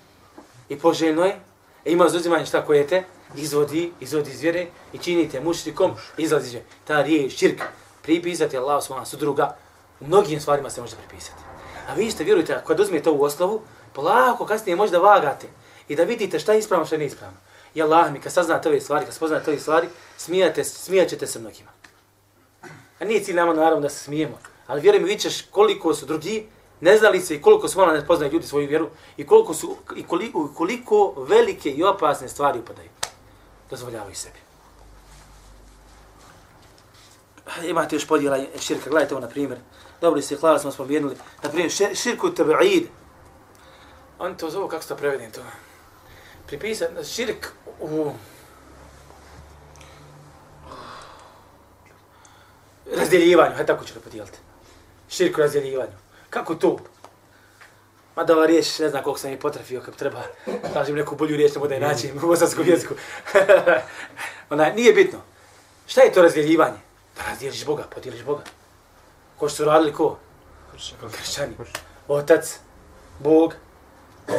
[0.70, 1.40] i poželjno je,
[1.86, 3.04] e ima zauzimanje šta koje te
[3.36, 6.64] izvodi, izvodi iz vjere i činite mušrikom, izlazi iz.
[6.84, 7.62] Ta riječ, širk,
[8.02, 9.56] pripisati Allah subhanahu sudruga,
[10.00, 11.42] u mnogim stvarima se može pripisati.
[11.90, 13.62] A vi ste, vjerujte, kad uzmete ovu osnovu,
[13.94, 15.48] polako kasnije možda vagate
[15.88, 17.38] i da vidite šta je ispravno, šta je neispravno.
[17.76, 19.88] I Allah mi, kad saznate ove stvari, kad spoznate ove stvari,
[20.18, 21.72] smijate, smijat ćete se mnogima.
[23.00, 24.38] A nije cilj nama naravno da se smijemo,
[24.68, 26.48] ali vjerujem, mi, ćeš koliko su drugi
[26.86, 30.50] neznalice i koliko su malo ne poznaju ljudi svoju vjeru i koliko su i koliko,
[30.56, 32.90] koliko velike i opasne stvari upadaju.
[33.70, 34.40] Dozvoljavaju sebi.
[37.64, 39.60] Imate još podjela širka, gledajte ovo na primjer.
[40.02, 41.16] Dobro se hvala smo spomenuli.
[41.44, 42.88] Na primjer, šir, širku tabi'id.
[44.20, 45.42] On to zove, kako se to prevedim to?
[46.48, 47.48] Pripisa, širk
[47.82, 48.12] u...
[52.98, 54.38] Razdjeljivanju, hajde tako ću da podijeliti.
[55.10, 56.05] Širku razdjeljivanju.
[56.36, 56.78] Kako to?
[58.16, 60.24] Ma da ova riječ, ne znam koliko sam je potrafio, kako treba,
[60.74, 62.94] kažem neku bolju riječ, ne da je naći u bosanskom jeziku.
[64.50, 65.20] Ona, nije bitno.
[65.88, 66.78] Šta je to razdjeljivanje?
[67.16, 68.44] Da razdjeliš Boga, podijeliš Boga.
[69.38, 70.18] Ko što su radili ko?
[71.18, 71.56] Kršćani.
[72.08, 72.60] Otac,
[73.20, 73.54] Bog,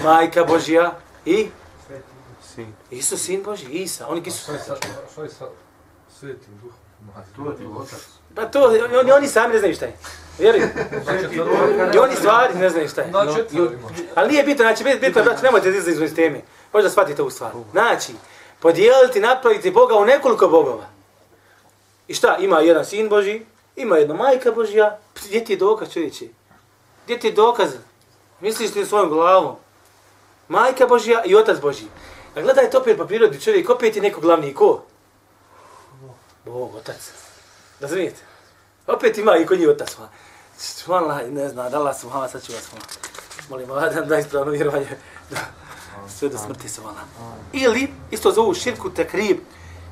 [0.02, 1.48] majka Božja i
[2.54, 2.74] Sin.
[2.90, 4.08] Isus, sin Božji, Isa.
[4.08, 4.52] Oni ki su...
[5.12, 5.46] Što je sa
[6.20, 6.78] svetim duhom?
[7.36, 8.00] To ti otac.
[8.34, 8.64] Pa to,
[9.00, 9.96] oni, oni sami ne znaju šta je.
[10.38, 10.60] Vjeruj.
[11.94, 13.10] I oni stvari ne znaju šta je.
[13.10, 13.66] Na četvrima.
[14.14, 16.40] Ali nije bitno, znači bitno, znači nemojte da izlazi iz teme.
[16.72, 17.52] Možda shvatite ovu stvar.
[17.72, 18.12] Znači,
[18.60, 20.86] podijeliti, napraviti Boga u nekoliko bogova.
[22.08, 23.42] I šta, ima jedan sin Boži,
[23.76, 26.24] ima jedna majka Božja, gdje ti je dokaz čovječe?
[27.04, 27.70] Gdje ti je dokaz?
[28.40, 29.56] Misliš li svojom glavom?
[30.48, 31.88] Majka Božja i otac Božji.
[32.36, 34.82] A gledajte opet po prirodi čovjek, opet je neko glavni ko?
[36.46, 37.10] Bog, otac.
[37.80, 38.20] Razumijete?
[38.86, 39.96] Opet ima i kod njih otac.
[40.84, 42.84] Hvala, ne zna, da Allah subhanahu sad ću vas hvala.
[43.48, 44.88] Molim Adam da ispravno vjerovanje.
[45.30, 45.36] Da.
[46.18, 46.96] Sve do smrti se hvala.
[47.52, 49.38] Ili, isto zovu širku tekrib,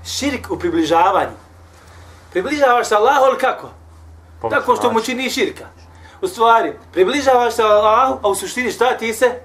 [0.07, 1.37] širk u približavanju.
[2.31, 3.71] Približavaš se Allahu, ali kako?
[4.51, 5.65] Tako što mu čini širka.
[6.21, 9.41] U stvari, približavaš se Allahu, a u suštini šta ti se?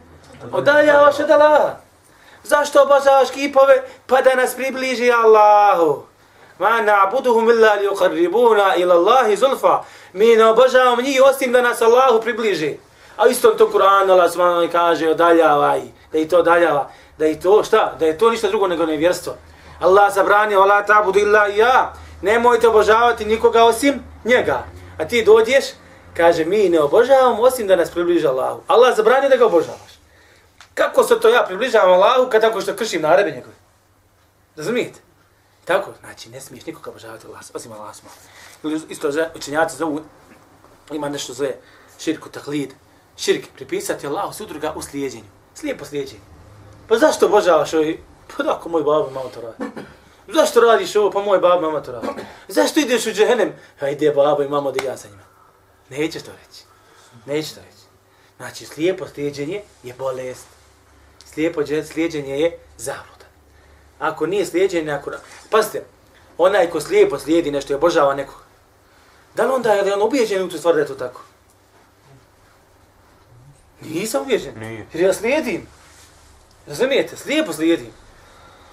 [0.51, 1.75] Odaljavaš od Allaha.
[2.43, 3.83] Zašto obožavaš kipove?
[4.07, 6.08] Pa da nas približi Allahu.
[6.59, 9.83] Ma na'buduhum illa li yuqarribuna ila Allahi zulfa.
[10.13, 12.77] Mi ne obožavamo njih osim da nas Allahu približi.
[13.17, 17.63] A istom to Kur'an Allah subhanahu kaže odaljavaj, da i to odaljava, da i to
[17.63, 17.95] šta?
[17.99, 19.33] Da je to ništa drugo nego nevjerstvo.
[19.79, 21.93] Allah zabrani wala ta'budu illa ja.
[22.21, 24.63] Nemojte obožavati nikoga osim njega.
[24.97, 25.65] A ti dođeš,
[26.17, 28.61] kaže mi ne obožavamo osim da nas približi Allahu.
[28.67, 29.99] Allah zabrani da ga obožavaš.
[30.73, 33.55] Kako se to ja približavam Allahu kad tako što kršim naredbe njegove?
[34.55, 34.99] Razumijete?
[35.69, 38.09] Tako, znači ne smiješ nikoga obožavati Allah, osim Allah smo.
[38.63, 40.01] Ili isto za učenjaci zovu,
[40.91, 41.55] ima nešto zove
[41.99, 42.73] širku taklid,
[43.17, 45.25] širk pripisati Allahu sudruga u slijedjenju.
[45.55, 46.21] Slijepo slijedjenje.
[46.87, 48.03] Pa zašto obožavaš ovi?
[48.27, 49.71] Pa tako moj babo mama to radi.
[50.27, 51.11] Zašto radiš ovo?
[51.11, 52.07] Pa moj babo mama to radi.
[52.47, 53.53] Zašto ideš u džehennem?
[53.79, 55.23] Pa ide babo i mamo da ja sa njima.
[55.89, 56.63] Nećeš to reći.
[57.25, 57.85] Nećeš to reći.
[58.37, 60.47] Znači, slijepo slijedjenje je bolest.
[61.25, 63.18] Slijepo slijedjenje je zavod.
[63.99, 65.11] Ako nije slijedjenje, ako...
[65.49, 65.83] Pazite,
[66.37, 68.43] onaj ko slijepo slijedi nešto i obožava nekoga,
[69.35, 71.21] da li onda je li on ubijeđen u tu stvar da je to tako?
[73.81, 74.59] Nisam ubijeđen.
[74.59, 74.87] Nije.
[74.93, 75.67] Jer ja slijedim.
[76.67, 77.17] Razumijete?
[77.17, 77.91] Slijepo slijedim.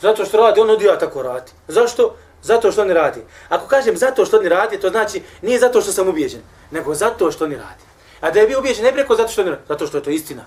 [0.01, 1.53] Zato što radi, on odija tako radi.
[1.69, 2.17] Zašto?
[2.43, 3.21] Zato što ne radi.
[3.49, 7.31] Ako kažem zato što ne radi, to znači nije zato što sam ubijeđen, nego zato
[7.31, 7.85] što ne radi.
[8.21, 10.03] A da je bio ubijeđen, ne bi rekao zato što ne radi, zato što je
[10.03, 10.45] to istina.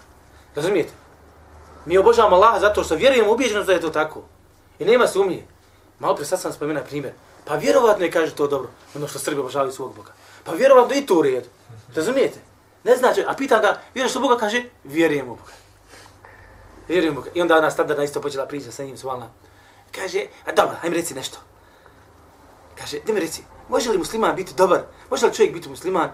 [0.56, 0.94] Razumijete?
[1.86, 4.24] Mi obožavamo Allaha zato što vjerujemo ubijeđeno da je to tako.
[4.80, 5.44] I nema sumnje.
[6.00, 7.14] Malo pre sad sam spomenuo primjer.
[7.46, 10.12] Pa vjerovatno je kaže to dobro, ono što Srbi obožavaju svog Boga.
[10.44, 11.48] Pa vjerovatno i to u redu.
[11.96, 12.40] Razumijete?
[12.84, 14.38] Ne znači, a pita ga, vjeruješ u Boga?
[14.38, 15.52] Kaže, vjerujem u Boga.
[16.88, 17.30] Vjerujem u Boga.
[17.34, 19.28] I onda ona standardna isto počela priča sa njim svalna.
[19.92, 21.38] Kaže, a dobro, ajme reci nešto.
[22.78, 24.82] Kaže, gdje mi reci, može li musliman biti dobar?
[25.10, 26.10] Može li čovjek biti musliman?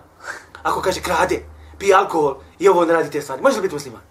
[0.64, 1.46] Ako kaže krade,
[1.78, 4.02] pije alkohol i ovo ne radi te stvari, može li biti musliman?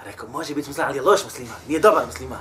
[0.00, 2.38] A rekao, može biti musliman, ali je loš musliman, nije dobar musliman.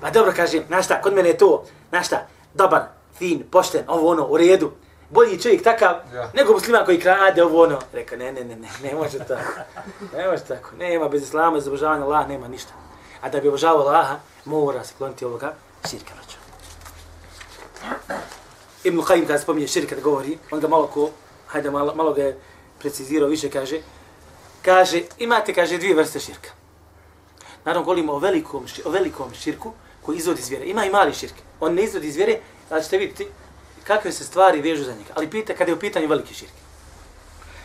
[0.00, 2.82] Pa dobro, kaže, znaš šta, kod mene je to, znaš šta, dobar,
[3.18, 4.72] fin, pošten, ovo ono, u redu.
[5.10, 6.30] Bolji čovjek takav, Ja.
[6.34, 7.78] nego musliman koji krade ovo ono.
[7.92, 9.52] Rekao, ne, ne, ne, ne, ne može tako.
[10.16, 10.70] Ne može tako.
[10.78, 12.72] Nema bez islama, bez obožavanja Allaha, nema ništa.
[13.22, 15.54] A da bi obožavao Allaha, mora se kloniti ovoga
[15.90, 16.36] širka, braćo.
[18.84, 21.10] Ibn Qayyim kada spominje širka da govori, on ga malo ko,
[21.46, 22.38] hajde malo, malo ga je
[22.78, 23.80] precizirao više, kaže,
[24.62, 26.50] kaže, imate, kaže, dvije vrste širka.
[27.64, 29.72] Naravno, govorimo o velikom, o velikom širku
[30.06, 30.66] koji izvodi iz vjere.
[30.66, 31.34] Ima i mali širk.
[31.60, 32.38] On ne izvodi iz vjere,
[32.70, 33.26] ali ćete vidjeti
[33.84, 35.12] kakve se stvari vežu za njega.
[35.14, 36.52] Ali pita kada je u pitanju veliki širk.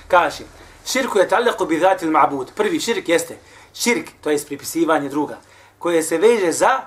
[0.07, 0.43] Kaže,
[0.85, 2.45] širku je talaku bi dhati ma'bud.
[2.55, 3.37] Prvi širk jeste
[3.73, 5.37] širk, to je pripisivanje druga,
[5.79, 6.79] koje se veže za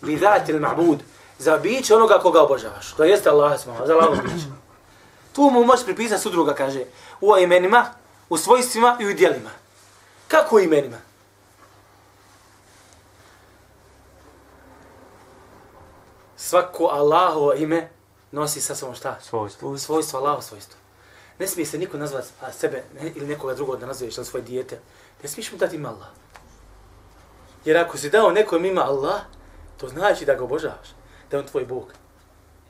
[0.00, 0.98] bi dhati ma'bud,
[1.38, 2.92] za biće onoga koga obožavaš.
[2.92, 4.46] To jeste Allah smala, za Allah biće.
[5.32, 6.84] Tu mu možeš pripisati sudruga, kaže,
[7.20, 7.86] u imenima,
[8.28, 9.50] u svojstvima i u djelima.
[10.28, 10.96] Kako u imenima?
[16.48, 17.88] Svako Allahovo ime
[18.32, 19.18] nosi sa sobom šta?
[19.20, 19.78] Svojstvo.
[19.78, 20.78] Svojstvo, Allaho svojstvo.
[21.38, 24.42] Ne smije se niko nazvati a sebe ne, ili nekoga drugog da nazoveš ili svoje
[24.42, 24.80] dijete.
[25.22, 26.08] Ne smiješ mu dati ima Allah.
[27.64, 29.20] Jer ako si dao nekom ima Allah,
[29.76, 30.88] to znači da ga obožavaš,
[31.30, 31.92] da je on tvoj Bog.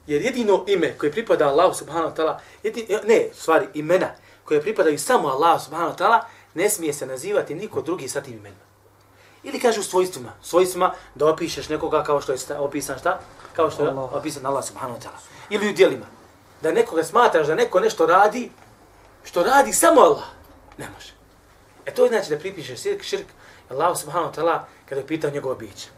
[0.07, 4.11] Jer jedino ime koje pripada Allahu subhanahu wa ta'ala, jedin, ne, stvari imena
[4.45, 6.21] koje pripadaju samo Allahu subhanahu wa ta'ala,
[6.55, 8.68] ne smije se nazivati niko drugi sa tim imenima.
[9.43, 13.21] Ili kažu svojstvima, svojstvima da opišeš nekoga kao što je opisan šta?
[13.57, 14.13] Kao što je Allah.
[14.13, 15.19] opisan Allah subhanahu wa ta'ala.
[15.51, 16.07] Ili u djelima.
[16.63, 18.51] Da nekoga smatraš da neko nešto radi,
[19.25, 20.25] što radi samo Allah.
[20.79, 21.13] Ne može.
[21.87, 23.27] E to znači da pripišeš širk, širk
[23.71, 25.89] Allah subhanahu wa ta'ala kada je pitao njegovo biće.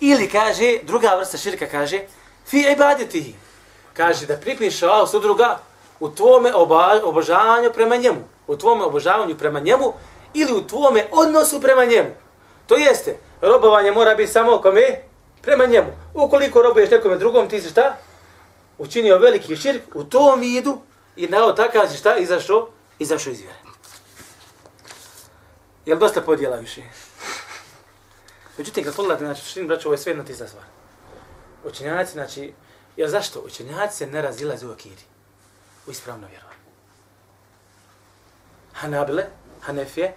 [0.00, 2.00] Ili kaže, druga vrsta širka kaže,
[2.46, 3.34] fi ibadetihi.
[3.94, 5.58] Kaže da pripišeš Allah sudruga
[6.00, 6.52] u tvome
[7.04, 8.20] obožavanju prema njemu.
[8.46, 9.92] U tvome obožavanju prema njemu
[10.34, 12.10] ili u tvome odnosu prema njemu.
[12.70, 15.02] To jeste, robovanje mora biti samo kome?
[15.42, 15.88] Prema njemu.
[16.14, 17.96] Ukoliko robuješ nekome drugom, ti si šta?
[18.78, 20.80] Učinio veliki širk u tom vidu
[21.16, 22.16] i na takav si šta?
[22.16, 22.68] Izašao?
[22.98, 23.58] Izašao iz vjere.
[25.86, 26.82] Jel dosta podjela više?
[28.58, 30.64] Međutim, kad pogledate, znači, što braću, ovo je sve jedna tista stvar.
[31.64, 32.52] Učenjaci, znači,
[32.96, 33.40] jer zašto?
[33.40, 35.02] Učenjaci se ne razilaze u akidi.
[35.86, 36.60] U ispravno vjerovanje.
[38.72, 39.26] Hanabile,
[39.60, 40.14] Hanefije,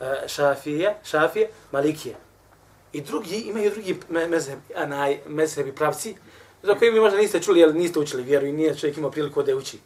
[0.00, 2.14] E, Šafije, Šafije, Malikije.
[2.92, 6.16] I drugi, imaju drugi me- mezheb, anaj, mezhebi pravci,
[6.62, 9.42] za koje vi možda niste čuli, jer niste učili vjeru i nije čovjek imao priliku
[9.42, 9.78] da je uči.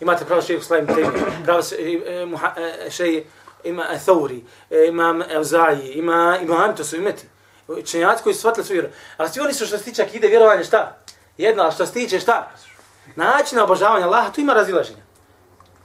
[0.00, 1.10] Imate pravo šejh Slavim Tejmi,
[1.44, 2.26] pravo e,
[2.86, 3.24] e, šeji
[3.64, 4.44] ima Thauri,
[4.88, 7.26] imam Evzaji, ima Imam, to su imeti.
[7.84, 8.94] Čenjaci koji su shvatili svoju vjeru.
[9.16, 10.98] Ali svi oni su što se tiče akide vjerovanje šta?
[11.38, 12.50] Jedno, ali što se tiče šta?
[13.16, 15.02] Načina obožavanja Allaha, tu ima razilaženja.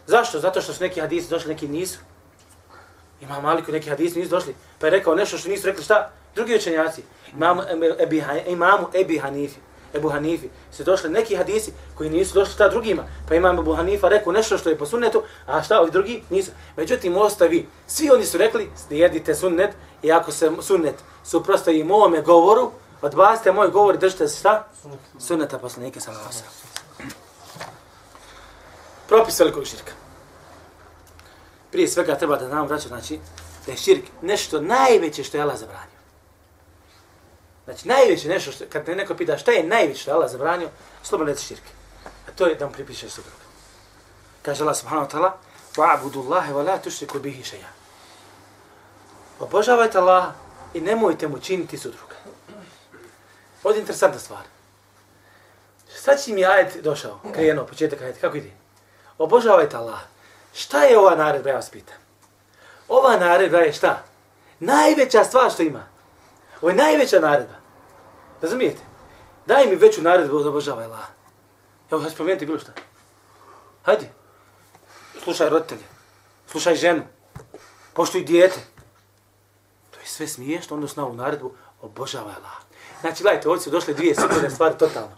[0.05, 0.39] Zašto?
[0.39, 1.99] Zato što su neki hadisi došli, neki nisu.
[3.21, 6.11] Ima Maliku neki hadisi nisu došli, pa je rekao nešto što nisu rekli šta?
[6.35, 7.03] Drugi učenjaci.
[7.33, 7.61] Imamu
[7.99, 9.59] Ebi, imamu Ebi Hanifi.
[9.93, 13.03] Ebu Hanifi, su došli neki hadisi koji nisu došli šta drugima.
[13.27, 16.51] Pa imam Ebu Hanifa rekao nešto što je po sunnetu, a šta ovi drugi nisu.
[16.77, 19.71] Međutim, ostavi, svi oni su rekli, slijedite sunnet,
[20.03, 24.67] i ako se sunnet suprostavi mome govoru, odbacite moj govor i držite se šta?
[25.19, 26.11] Sunneta poslanike sa.
[29.07, 29.91] Propis velikog širka
[31.70, 33.18] Prije svega treba da znamo, braćo, znači,
[33.66, 35.98] da je širk nešto najveće što je Allah zabranio.
[37.64, 40.68] Znači, najveće nešto, što, kad te neko pita šta je najveće što je Allah zabranio,
[41.02, 41.62] slobodno reci širk.
[42.28, 43.44] A to je da mu pripišeš supruga.
[44.42, 45.32] Kaže Allah subhanahu wa ta'ala,
[45.76, 47.72] وَعَبُدُ اللَّهِ وَلَا تُشْرِكُ بِهِ شَيْعًا
[49.40, 50.32] Obožavajte Allaha
[50.74, 52.14] i nemojte mu činiti sudruga.
[53.62, 54.42] Ovdje je interesantna stvar.
[55.88, 58.50] Sad će mi ajet došao, krenuo, početak ajet, kako ide?
[59.18, 60.00] Obožavajte Allah.
[60.57, 61.95] Šta je ova naredba, ja vas pitam?
[62.87, 64.03] Ova naredba je šta?
[64.59, 65.83] Najveća stvar što ima.
[66.61, 67.53] Ovo je najveća naredba.
[68.41, 68.81] Razumijete?
[69.45, 71.05] Daj mi veću naredbu da obožavaj Allah.
[71.91, 72.71] Evo, sad spomenuti bilo šta.
[73.83, 74.09] Hajde.
[75.23, 75.83] Slušaj roditelje.
[76.47, 77.03] Slušaj ženu.
[77.93, 78.59] Poštuj dijete.
[79.91, 82.57] To je sve smiješno, odnosno na ovu naredbu obožavaj Allah.
[83.01, 85.15] Znači, gledajte, ovdje su došle dvije sigurne stvari totalno.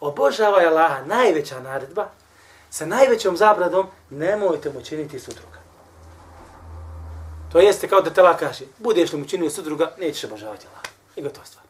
[0.00, 2.10] Obožavaj Allaha, najveća naredba,
[2.70, 5.58] sa najvećom zabradom, nemojte mu činiti sudruga.
[7.52, 10.82] To jeste kao da tela kaže, budeš li mu činio sudruga, nećeš obožavati Allah.
[11.16, 11.64] I gotova stvar.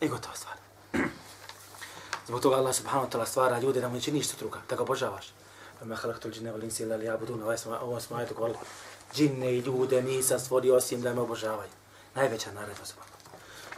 [0.00, 0.56] I gotova stvar.
[2.26, 4.82] Zbog toga Allah subhanahu wa ta'ala stvara ljude da mu ne činiš sudruga, da ga
[4.82, 5.32] obožavaš.
[5.78, 7.42] Pa me halaktu džine wal insi illa liya'budun.
[7.42, 8.58] Ovaj smo ovo smo ajetu govorili.
[9.14, 11.70] Džine i ljude nisam stvorio osim da me obožavaju.
[12.14, 13.12] Najveća naredba subhanahu.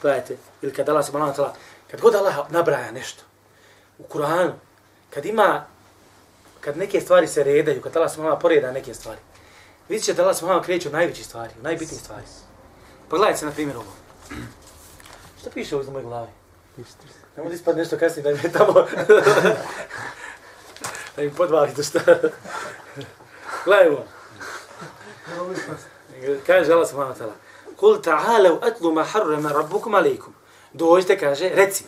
[0.03, 1.53] Gledajte, ili kad Allah subhanahu wa ta'ala,
[1.91, 3.23] kad god Allah nabraja nešto,
[3.99, 4.53] u Kur'anu,
[5.11, 5.67] kad ima,
[6.65, 9.19] kad neke stvari se redaju, kad Allah subhanahu poreda neke stvari,
[9.89, 12.23] vidjet ćete da Allah subhanahu kreće u najveći stvari, u najbitnijih stvari.
[13.09, 13.93] Pogledajte se na primjer ovo.
[15.41, 16.31] Što piše ovdje za moje glavi?
[17.37, 18.73] Nemo da ispad nešto kasnije da mi je tamo...
[21.17, 22.01] da mi podvalite šta.
[23.65, 24.05] Gledaj ovo.
[26.47, 27.35] Kaže Allah subhanahu wa ta'ala.
[27.77, 30.35] Kul ta'alav atlu ma harrama rabbukum alaikum.
[30.73, 31.85] Dođite, kaže, reci.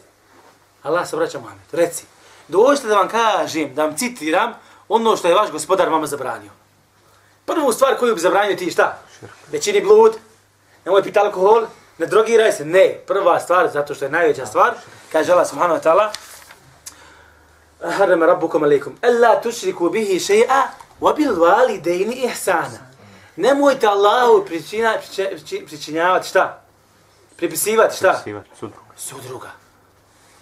[0.83, 2.05] Allah se vraća Muhammed, reci.
[2.49, 4.53] Dođite da vam kažem, da vam citiram
[4.89, 6.51] ono što je vaš gospodar vama zabranio.
[7.45, 8.99] Prvu stvar koju bi zabranio ti šta?
[9.53, 10.17] Ne čini blud,
[10.85, 11.67] nemoj piti alkohol,
[11.99, 12.65] ne drogiraj se.
[12.65, 14.75] Ne, prva stvar, zato što je najveća stvar,
[15.13, 16.11] kaže Allah subhanahu wa ta'ala,
[17.81, 20.63] harrama rabbukum alaikum, alla tušriku bihi še'a,
[21.01, 22.87] wa bil validejni ihsana.
[23.37, 26.63] Nemojte Allahu pričina, priči, pričinjavati šta?
[27.37, 28.21] Pripisivati šta?
[28.25, 28.85] Sivati, sudruga.
[28.97, 29.51] Sudruga.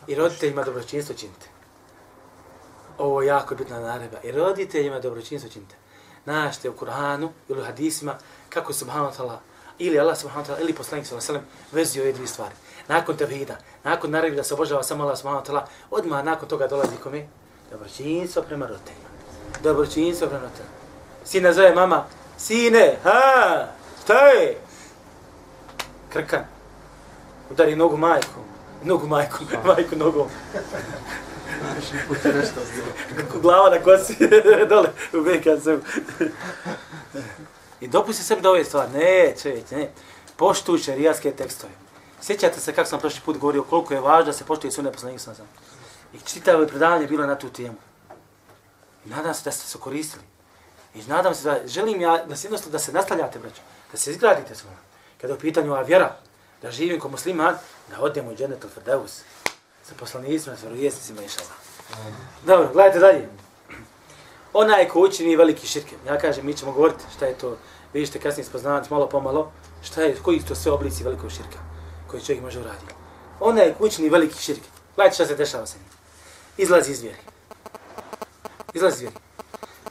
[0.07, 1.54] I roditeljima dobročinstvo činite.
[2.99, 4.19] Ovo je jako bitna naredba.
[4.23, 5.75] I roditeljima dobročinstvo činite.
[6.25, 8.15] Našte u Kur'anu ili u hadisima
[8.49, 9.39] kako je subhanahu wa ta'ala
[9.79, 12.55] ili Allah subhanahu wa ta'ala ili poslanik sallallahu alejhi ve sellem vezio ove dvije stvari.
[12.89, 16.67] Nakon tevhida, nakon naredbe da se obožava samo Allah subhanahu wa ta'ala, odmah nakon toga
[16.67, 17.27] dolazi kome?
[17.71, 19.09] Dobročinstvo prema roditeljima.
[19.63, 20.75] Dobročinstvo prema roditeljima.
[21.25, 22.05] Sina zove mama,
[22.39, 23.67] sine, ha,
[24.05, 24.59] šta je?
[26.13, 26.45] Krkan.
[27.51, 28.41] Udari nogu majku.
[28.83, 30.29] Nogu majku, majku nogom.
[33.17, 34.17] Kako glava na kosi,
[34.69, 35.81] dole, u BKS-u.
[37.81, 38.93] I dopusti sebi da ove stvari.
[38.93, 39.91] Ne, čovječ, ne.
[40.37, 41.73] Poštuj šerijatske tekstove.
[42.21, 45.23] Sjećate se kako sam prošli put govorio koliko je važno da se poštuje sunne poslanika
[45.23, 45.47] sam sam.
[46.15, 47.77] I čitavo predavanje bilo na tu temu.
[49.07, 50.25] I nadam se da ste se koristili.
[50.95, 53.63] I nadam se da želim ja da se jednostavno da se nastavljate, braćo.
[53.93, 54.79] Da se izgradite svojom.
[55.21, 56.17] Kada je u pitanju ova vjera,
[56.63, 57.55] da živim kao musliman,
[57.91, 59.21] da odemo u dženetu Ferdeus
[59.89, 61.55] sa poslanicima, sa vjerovjesnicima i šala.
[62.47, 63.29] Dobro, gledajte dalje.
[64.53, 65.97] Onaj ko učini veliki širke.
[66.07, 67.57] Ja kažem, mi ćemo govoriti šta je to,
[67.93, 71.59] vidite kasnije spoznavati malo pomalo, šta je, koji su to sve oblici velikog širka
[72.15, 72.95] koji čovjek može uraditi.
[73.41, 74.69] Onaj ko učini veliki širke.
[74.97, 75.87] Gledajte šta se dešava sa njim.
[76.57, 77.19] Izlazi iz vjeri.
[78.75, 79.17] Izlazi iz vjeri.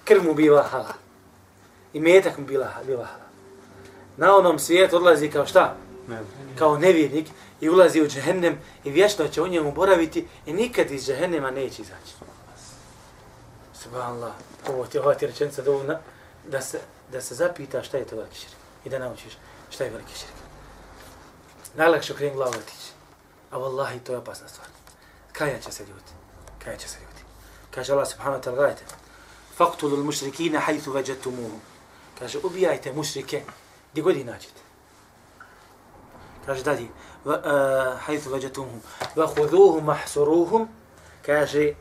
[0.03, 0.93] Krv mu biva halal.
[1.93, 3.27] I metak mu bila, bila halal.
[4.17, 5.75] Na onom svijetu odlazi kao šta?
[6.60, 7.27] Kao nevjernik
[7.61, 11.81] i ulazi u džehennem i vječno će u njemu boraviti i nikad iz džehennema neće
[11.81, 12.13] izaći.
[13.73, 14.33] Subhanallah,
[14.69, 15.99] ovo ti, ova ti rečenica dovoljna
[16.47, 16.79] da se,
[17.11, 18.53] da se zapita šta je to veliki širk
[18.85, 19.33] i da naučiš
[19.69, 20.33] šta je veliki širk.
[21.75, 22.91] Najlakše okrenim glavu otići.
[23.51, 24.67] A vallahi to je opasna stvar.
[25.31, 26.11] Kaja će se ljudi.
[26.63, 27.23] Kaja će se ljudi.
[27.71, 28.83] Kaže Allah subhanahu wa ta'ala, gledajte.
[29.55, 31.59] Faktulu l-mušrikina hajthu veđetumuhu.
[32.19, 33.41] Kaže, ubijajte mušrike
[33.91, 34.62] gdje god ih nađete.
[36.45, 36.89] Kaže dalje, eh,
[38.06, 38.82] hajthu veđetumuhum,
[39.15, 40.67] vahuduhu mahsuruhum,
[41.25, 41.73] kaže,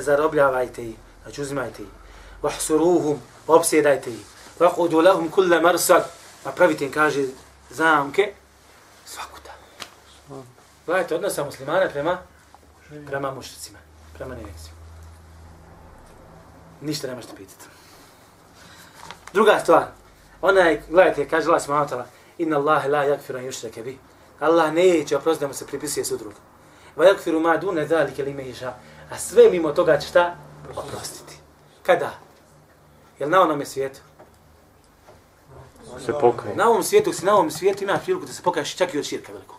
[0.00, 1.88] zarobljavajte ih, znači uzimajte ih,
[2.42, 4.24] vahsuruhum, obsjedajte ih,
[4.60, 6.10] vahudu lahum kulle marsad,
[6.44, 7.24] pa pravite im, kaže,
[7.70, 8.32] zamke,
[9.04, 10.42] svaku dan.
[10.86, 12.18] Gledajte, odnosa muslimana prema,
[13.06, 13.78] prema mušicima,
[14.14, 14.76] prema nevjecima.
[16.80, 17.64] Ništa ne možete pitati.
[19.32, 19.86] Druga stvar,
[20.42, 22.04] ona je, gledajte, kaže Allah subhanahu wa ta'ala,
[22.38, 23.96] inna Allah la yakfiru an yushraka bih.
[24.40, 26.32] Allah neće oprostiti da mu se pripisuje sudrug.
[26.96, 28.74] Va yakfiru ma dune zalike li meša.
[29.10, 30.36] A sve mimo toga će šta?
[30.76, 31.36] Oprostiti.
[31.82, 32.18] Kada?
[33.18, 34.00] Jel na onome svijetu?
[36.06, 36.56] Se pokaje.
[36.56, 39.04] Na ovom svijetu, si na ovom svijetu ima priliku da se pokaješ čak i od
[39.04, 39.56] širka velikog.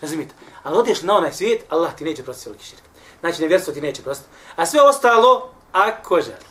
[0.00, 0.34] Razumite?
[0.62, 2.88] Ali odeš na onaj svijet, Allah ti neće prostiti veliki širka.
[3.20, 4.30] Znači, nevjerstvo ti neće prostiti.
[4.56, 6.46] A sve ostalo, ako želi.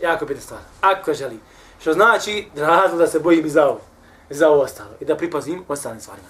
[0.00, 0.60] Jako bitna stvar.
[0.80, 1.38] Ako želi.
[1.80, 3.80] Što znači, razlog da se bojim i za ovo
[4.30, 6.28] za ovo ostalo i da pripazim ostalim stvarima.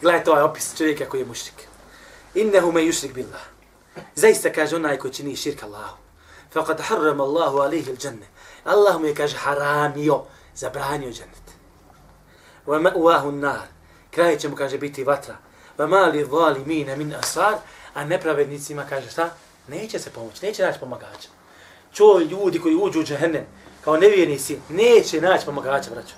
[0.00, 1.68] Gledajte ovaj opis čovjeka koji je mušrik.
[2.34, 3.42] Innehu me yushrik billah.
[4.14, 5.96] Zaista kaže onaj koji čini širk Allahu.
[6.54, 8.26] Faqad harrama Allahu alihi il-džanne.
[8.64, 10.22] Allah mu je kaže haramio,
[10.54, 11.46] zabranio džennet.
[12.66, 13.66] Wa ma'wahu an-nar.
[14.10, 15.36] Kraj će mu kaže biti vatra.
[15.78, 17.54] Wa ma li zalimina min asar,
[17.94, 19.30] a nepravednicima kaže šta?
[19.68, 21.28] Neće se pomoći, neće naći pomagača.
[21.92, 23.46] Čo ljudi koji uđu u džehennem,
[23.84, 26.14] kao nevjernici, neće naći pomagača, braćo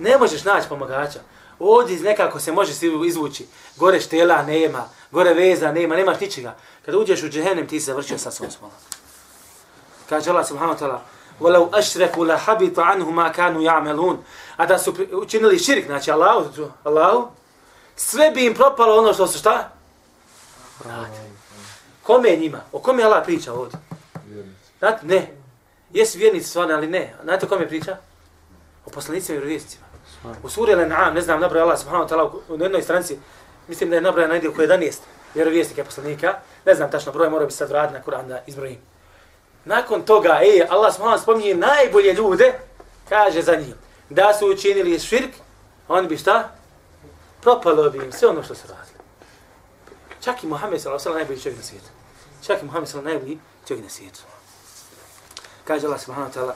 [0.00, 1.20] ne možeš naći pomagača.
[1.58, 3.46] Ovdje nekako se može svi izvući.
[3.76, 6.56] Gore štela nema, gore veza nema, nemaš ničega.
[6.86, 8.76] Kad uđeš u džehennem, ti se završio sa svojom smolom.
[10.08, 10.98] Kaže Allah subhanahu ta'ala,
[11.40, 14.16] وَلَوْ أَشْرَكُوا لَحَبِطَ عَنْهُ مَا كَانُوا يَعْمَلُونَ
[14.56, 16.50] A da su učinili širk, znači Allahu,
[16.84, 17.28] Allahu,
[17.96, 19.70] sve bi im propalo ono što su šta?
[20.84, 21.30] Radili.
[22.02, 22.60] Kome je njima?
[22.72, 23.78] O kome je Allah priča ovdje?
[24.78, 25.34] Znate, ne.
[25.92, 27.14] Jesi vjernici stvarno, ali ne.
[27.22, 27.96] Znate o kome je priča?
[28.86, 29.89] O poslanicima i vjernicima.
[30.42, 33.18] U suri Al-An'am, ne znam, nabrao Allah subhanahu wa ta'ala u jednoj stranici,
[33.68, 34.98] mislim da je nabrao na oko 11
[35.34, 36.34] vjerovjesnika poslanika,
[36.66, 38.78] ne znam tačno broj, mora bi sad vratiti na Kur'an da izbrojim.
[39.64, 42.52] Nakon toga, ej, Allah subhanahu wa spominje najbolje ljude,
[43.08, 43.74] kaže za njih,
[44.10, 45.30] da su učinili širk,
[45.88, 46.48] oni bi šta?
[47.40, 48.98] Propalo bi im sve ono što su radili.
[50.24, 51.88] Čak i Muhammed sallallahu alejhi najbolji čovjek na svijetu.
[52.46, 54.20] Čak i Muhammed sallallahu najbolji čovjek na svijetu.
[55.64, 56.52] Kaže Allah subhanahu wa ta'ala,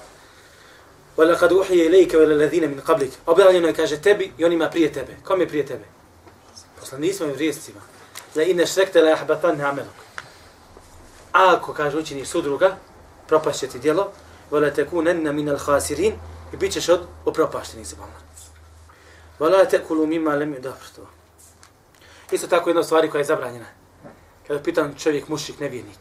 [1.18, 5.16] وَلَقَدْ أُحِيَ إِلَيْكَ وَلَلَّذِينَ مِنْ قَبْلِكَ Objavljeno je, kaže, tebi i onima prije tebe.
[5.24, 5.86] Kom je prije tebe?
[6.80, 7.80] Poslanicima i vrijescima.
[8.36, 10.00] La inne šrekte la ahbatan ameluk.
[11.32, 12.78] Ako, kaže, učiniš sudruga,
[13.28, 14.12] propašće ti djelo,
[14.52, 16.14] وَلَا تَكُونَنَّ مِنَ الْخَاسِرِينَ
[16.54, 18.20] i bit ćeš od upropaštenih zabalna.
[19.40, 21.06] وَلَا تَكُلُوا مِمَّا لَمْ يُدَفْرُ
[22.32, 23.66] Isto tako jedna stvari koja je zabranjena.
[24.48, 25.98] Kada pitan čovjek mušik, nevjernik,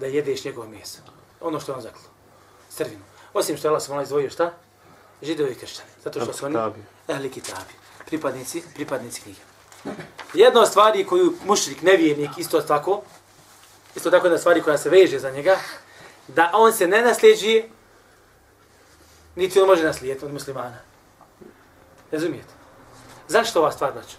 [0.00, 0.98] da jedeš njegovo meso.
[1.40, 2.02] Ono što je on zaklo.
[2.70, 3.02] Strvinu.
[3.33, 4.53] Osim što je Allah sam izdvojio šta?
[5.21, 5.89] Židovi i kršćani.
[6.03, 6.57] Zato što su oni
[7.07, 7.73] ehli kitabi.
[8.05, 9.39] Pripadnici, pripadnici knjige.
[10.33, 13.01] Jedna od stvari koju mušrik, nevjernik, isto tako,
[13.95, 15.57] isto tako jedna stvari koja se veže za njega,
[16.27, 17.63] da on se ne nasljeđi,
[19.35, 20.77] niti on može naslijediti od muslimana.
[22.11, 22.53] Razumijete?
[23.27, 24.15] Zašto ova stvar, braću?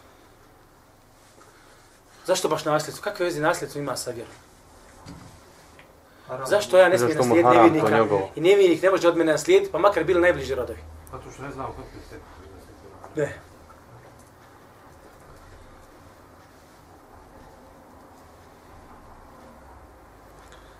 [2.26, 3.04] Zašto baš nasljedstvo?
[3.04, 4.34] Kakve veze nasljedstvo ima sa vjerom?
[6.46, 10.04] Zašto ja ne smijem naslijediti nevjernika i nevjernik ne može od mene naslijediti, pa makar
[10.04, 10.78] bili najbliži rodovi?
[11.12, 12.18] Zato što ne znamo kako je sve.
[13.16, 13.38] Ne.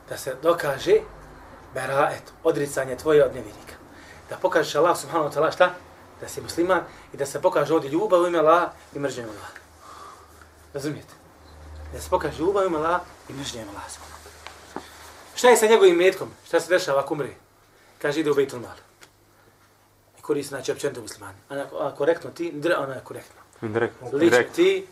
[0.09, 1.01] Da se dokaže
[1.75, 3.75] beraet, odricanje tvoje od nevjernika.
[4.31, 5.71] Da pokažeš Allah subhanahu wa ta'ala šta?
[6.21, 6.81] Da si musliman
[7.13, 9.51] i da se pokaže ovdje ljubav u ime Allah i mržnje Allah.
[10.75, 11.15] Razumijete?
[11.93, 14.12] Da se pokaže ljubav u ime Allah i mržnje Allah.
[15.43, 16.29] Šta je sa njegovim metkom?
[16.47, 17.35] Šta se dešava ako umri?
[18.03, 18.77] Kaže, ide u Bejtul Mal.
[20.19, 21.39] I koristi, znači, općenito muslimani.
[21.49, 23.41] A, a korektno ti, dre, ona je korektno.
[23.61, 24.09] Direktno.
[24.13, 24.87] Lično ti,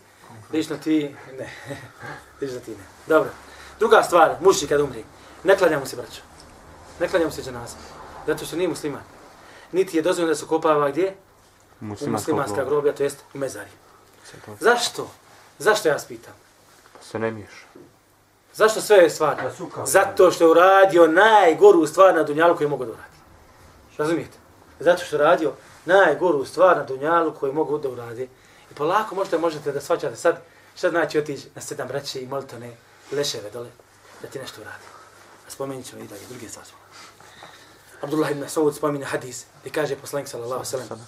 [0.53, 1.51] lično ti, ne.
[2.41, 2.85] lično ti ne.
[3.07, 3.31] Dobro.
[3.79, 5.05] Druga stvar, muši kad umri.
[5.45, 6.21] Ne klanjamo se, braćo.
[7.01, 7.77] Ne klanjamo se dženaza.
[8.27, 9.03] Zato što nije musliman.
[9.73, 11.15] Niti je dozvoljeno da se kopava gdje?
[11.81, 13.71] U muslimanska groblja, to jest u mezari.
[14.61, 15.11] Zašto?
[15.59, 16.35] Zašto ja spitam?
[16.93, 17.67] Pa se ne miješa.
[18.55, 19.37] Zašto sve je stvar?
[19.87, 23.17] Zato što je uradio najgoru stvar na Dunjalu koju mogu da uradi.
[23.99, 24.39] Razumijete?
[24.81, 25.53] Zato što je uradio
[25.85, 28.29] najgoru stvar na Dunjalu koju mogu da uradi.
[28.71, 30.43] I polako možete, možete da svačate sad
[30.77, 32.71] šta znači otići na sedam braće i molite one
[33.13, 33.71] leševe dole
[34.23, 34.85] da ti nešto uradi.
[35.47, 36.69] A spomenut ćemo i dalje, druge stvari.
[38.01, 41.07] Abdullah ibn Saud spominje hadis i kaže poslanik sallallahu sallam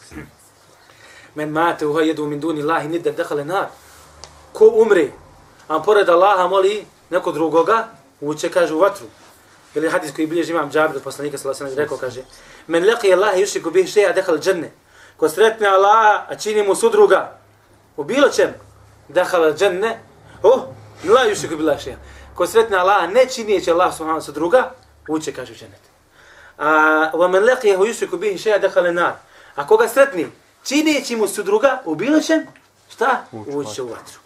[1.34, 3.66] Men mate uha jedu min duni Allahi nidda dehale nar.
[4.52, 5.12] Ko umri,
[5.68, 7.88] a pored Allaha moli neko drugoga,
[8.20, 9.06] uče, kaže, u vatru.
[9.74, 12.22] Ili hadis koji bilježi imam džabir od poslanika, sallallahu alaihi rekao, kaže,
[12.66, 14.68] men laqi Allah yushriku bihi shay'a dakhala al-janna.
[15.16, 17.38] Ko sretne Allah, a čini mu sudruga,
[17.96, 18.54] u bilo čem,
[19.08, 19.94] dakhala al-janna,
[20.42, 20.60] oh,
[21.04, 21.98] la yushriku billahi shay'a.
[22.34, 24.70] Ko sretne Allah, ne čini će Allah subhanahu wa sudruga,
[25.08, 25.84] uče, kaže, u džennet.
[26.58, 26.68] A
[27.12, 29.12] wa man laqiyahu yushriku bihi shay'a dakhala an-nar.
[29.56, 30.26] A koga sretni,
[30.64, 32.46] čini mu sudruga, u bilo čem,
[32.88, 33.24] šta?
[33.32, 34.21] Uče u vatru.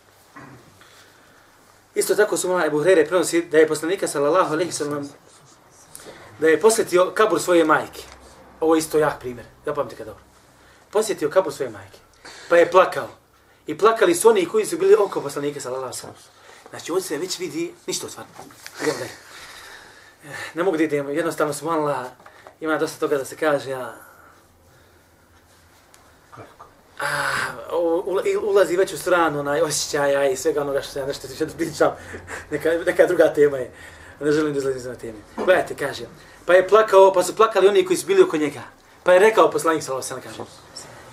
[1.96, 5.08] Isto tako su mala Ebu Hrere prenosi da je poslanika sallallahu alaihi sallam
[6.38, 8.02] da je posjetio kabur svoje majke.
[8.60, 9.46] Ovo je isto jak primjer.
[9.64, 10.24] zapamtite ga kad dobro.
[10.90, 11.98] Posjetio kabur svoje majke.
[12.48, 13.08] Pa je plakao.
[13.66, 16.16] I plakali su oni koji su bili oko poslanika sallallahu alaihi sallam.
[16.70, 18.32] Znači ovdje se već vidi ništa stvarno.
[18.82, 19.10] Idemo dalje.
[20.54, 21.10] Ne mogu da idem.
[21.10, 22.10] Jednostavno su mala
[22.60, 23.70] ima dosta toga da se kaže.
[23.70, 23.96] Ja,
[27.00, 27.76] Ah, a,
[28.42, 31.90] ulazi već u stranu onaj osjećaja i svega onoga što se ja nešto što pričam.
[32.50, 33.70] Neka, neka druga tema je.
[34.20, 35.18] Ne želim da izlazim na teme.
[35.36, 36.04] Gledajte, kaže.
[36.46, 38.62] Pa je plakao, pa su plakali oni koji su bili oko njega.
[39.02, 40.50] Pa je rekao poslanik sallallahu alejhi ve kaže: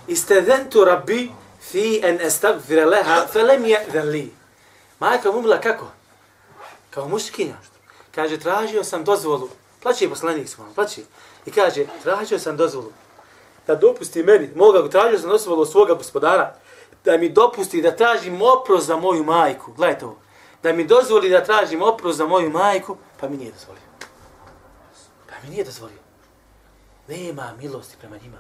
[0.08, 1.32] Istedentu rabbi
[1.62, 4.34] fi en estagfire leha felem je li.
[5.00, 5.92] Majka mu bila kako?
[6.90, 7.56] Kao muškinja.
[8.16, 9.50] Kaže, tražio sam dozvolu.
[9.82, 11.06] Plaći je poslanik smo, plaći.
[11.46, 12.92] I kaže, tražio sam dozvolu.
[13.68, 16.56] Da dopusti meni, moga, tražio sam dozvolu od svoga gospodara,
[17.06, 19.74] da mi dopusti da tražim oprost za moju majku.
[19.74, 20.18] Gledajte ovo.
[20.64, 23.84] Da mi dozvoli da tražim oprost za moju majku, pa mi nije dozvolio.
[25.30, 25.98] Pa mi nije dozvolio.
[27.08, 28.38] Nema milosti prema njima.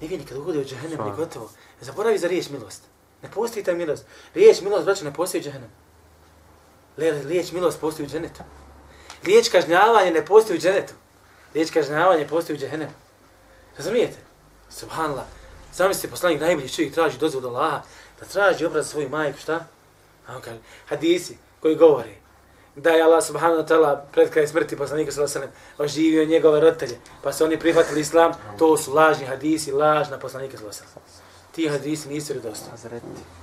[0.00, 1.50] Ne vidi kad ugode u džahennem, ni gotovo.
[1.80, 2.82] Ne zaboravi za riječ milost.
[3.22, 4.06] Ne postoji ta milost.
[4.34, 5.70] Riječ milost, braću, ne postoji u džahennem.
[6.96, 8.42] Riječ milost postoji u dženetu.
[9.22, 10.94] Riječ kažnjavanje ne postoji u dženetu.
[11.54, 12.92] Riječ kažnjavanje postoji u džahennemu.
[13.76, 14.25] Razumijete?
[14.70, 15.24] Subhanallah.
[15.74, 17.82] Zamislite, poslanik najbolji čovjek traži dozvod od Allaha,
[18.20, 19.66] da traži obraz svoju majku, šta?
[20.26, 20.58] A on kaže,
[20.88, 22.14] hadisi koji govori
[22.76, 26.24] da je Allah subhanahu wa ta'ala pred kraj smrti poslanika sallallahu alejhi ve sellem oživio
[26.24, 30.94] njegove roditelje, pa su oni prihvatili islam, to su lažni hadisi, lažna poslanika sallallahu alejhi
[30.94, 31.26] ve sellem.
[31.52, 33.00] Ti hadisi nisu vjerodostojni.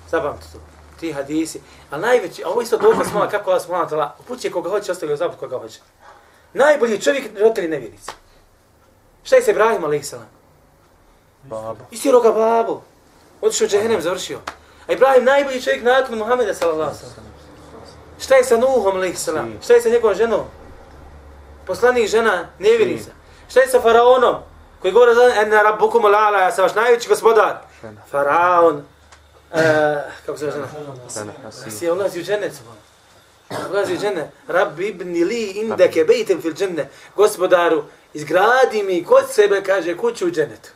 [0.09, 0.59] Zapamtite to.
[0.99, 4.51] Ti hadisi, a najveći, a ovo isto dokaz mola kako Allah subhanahu wa ta'ala upućuje
[4.51, 5.79] koga hoće, ostavlja zapad koga hoće.
[6.53, 8.11] Najbolji čovjek, roditelji nevjernici.
[9.23, 10.13] Šta je se Ibrahim a.s.
[11.43, 11.85] Babo.
[11.91, 12.81] Istiro ga babo.
[13.41, 14.39] Otišao džehennem, završio.
[14.87, 16.95] A Ibrahim najbolji čovjek nakon Muhammeda sallallahu
[18.19, 19.29] Šta je sa Nuhom a.s.
[19.63, 20.41] Šta je sa njegovom ženom?
[21.67, 23.11] Poslanih žena, nevjernica.
[23.49, 24.35] Šta je sa Faraonom?
[24.81, 27.57] Koji govore za ena rabbukum lala, ja sam vaš najveći gospodar.
[28.11, 28.83] Faraon.
[29.53, 30.67] E, kako se žena?
[31.69, 32.53] Si je ulazi u džennet.
[33.71, 34.25] Ulazi u džennet.
[34.47, 36.89] Rabbi ibni li indeke bejtem fil dženne.
[37.15, 37.83] Gospodaru,
[38.13, 40.69] izgradi mi kod sebe, kaže, kuću u džennetu.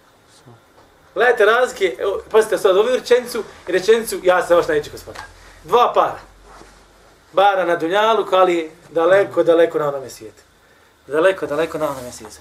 [1.18, 5.24] Gledajte razlike, evo, pazite sad, ovu rečenicu i rečenicu, ja sam vaš najveći gospodar.
[5.63, 6.20] Dva para.
[7.34, 10.41] Bara na Dunjalu, ali daleko, daleko na onome svijetu.
[11.07, 12.38] Daleko, daleko na onome svijetu.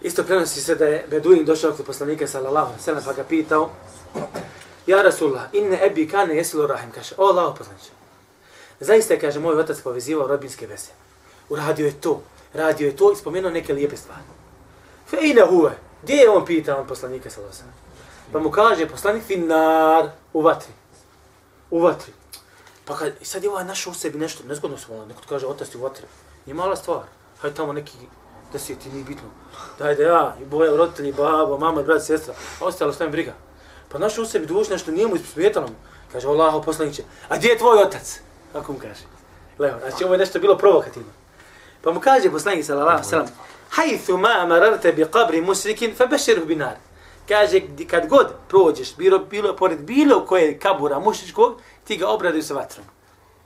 [0.00, 3.70] Isto prenosi se da je Beduin došao kod poslanika sallallahu sallam pa ga pitao
[4.86, 7.90] Ja Rasulullah, inne ebi kane jesilu rahim, kaže, o Allah poslaniče.
[8.80, 10.90] Zaista je, kaže, moj otac povezivao rodbinske veze.
[11.48, 12.22] Uradio je to,
[12.54, 14.22] radio je to i spomenuo neke lijepe stvari.
[15.06, 17.74] Fe ine huve, gdje je on pita on poslanika sallallahu sallam?
[18.32, 20.72] Pa mu kaže, poslanik finar u vatri.
[21.70, 22.12] U vatri.
[22.84, 25.68] Pa kad, sad je ovaj našao u sebi nešto, nezgodno se vola, neko kaže, otac
[25.68, 26.06] ti u vatri.
[26.46, 27.02] Nije mala stvar.
[27.40, 27.92] Hajde tamo neki
[28.52, 29.28] deseti, nije bitno.
[29.78, 33.32] Daj da ja, i boje roditelji, babo, mama, brat, sestra, a ostalo stavim briga.
[33.88, 35.74] Pa našao u sebi duš nešto, nije mu isprijetalo mu.
[36.12, 38.20] Kaže, Allaho poslaniće, a gdje je tvoj otac?
[38.52, 39.04] Kako mu kaže?
[39.58, 41.08] Levo, znači ovo je nešto bilo provokativno.
[41.82, 43.28] Pa mu kaže poslanik sallallahu alejhi ve sellem:
[43.76, 46.76] hajthu ma mararte bi qabri mushrikin fabashirhu binar."
[47.28, 47.60] Kaže
[47.90, 52.86] kad god prođeš bilo bilo pored bilo koje kabura mušičkog, ti ga obraduj sa vatrom.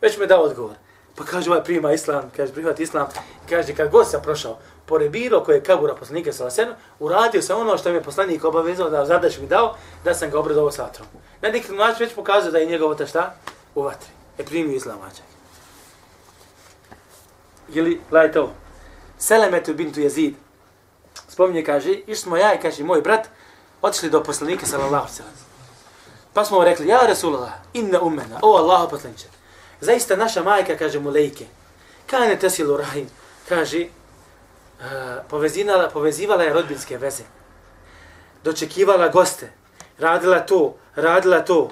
[0.00, 0.74] Već me dao odgovor.
[1.16, 3.06] Pa kaže ovaj prima islam, kaže prihvat islam,
[3.48, 7.78] kaže kad god sam prošao pored bilo koje kabura poslanika sa vasenu, uradio sam ono
[7.78, 11.08] što mi je poslanik obavezao da zadaš mi dao, da sam ga obradovao sa vatrom.
[11.42, 13.34] Na neki način već pokazao da je njegov ta šta
[13.74, 14.08] u vatri.
[14.38, 15.26] E primio islam mačak.
[17.68, 18.52] Ili, gledajte ovo,
[19.18, 20.34] Selemetu bintu Jezid,
[21.28, 23.28] spominje, kaže, iš smo ja i kaže, moj brat,
[23.82, 25.32] otišli do poslanika, sallallahu sallam.
[26.32, 29.28] Pa smo rekli, ja Rasulullah, inna umena, o Allah poslaniče,
[29.80, 31.46] zaista naša majka, kaže mu lejke,
[32.06, 33.08] kane tesilu rahim,
[33.48, 33.86] kaže,
[34.80, 35.24] uh,
[35.92, 37.24] povezivala je rodbinske veze,
[38.44, 39.52] dočekivala goste,
[39.98, 41.70] radila to, radila to,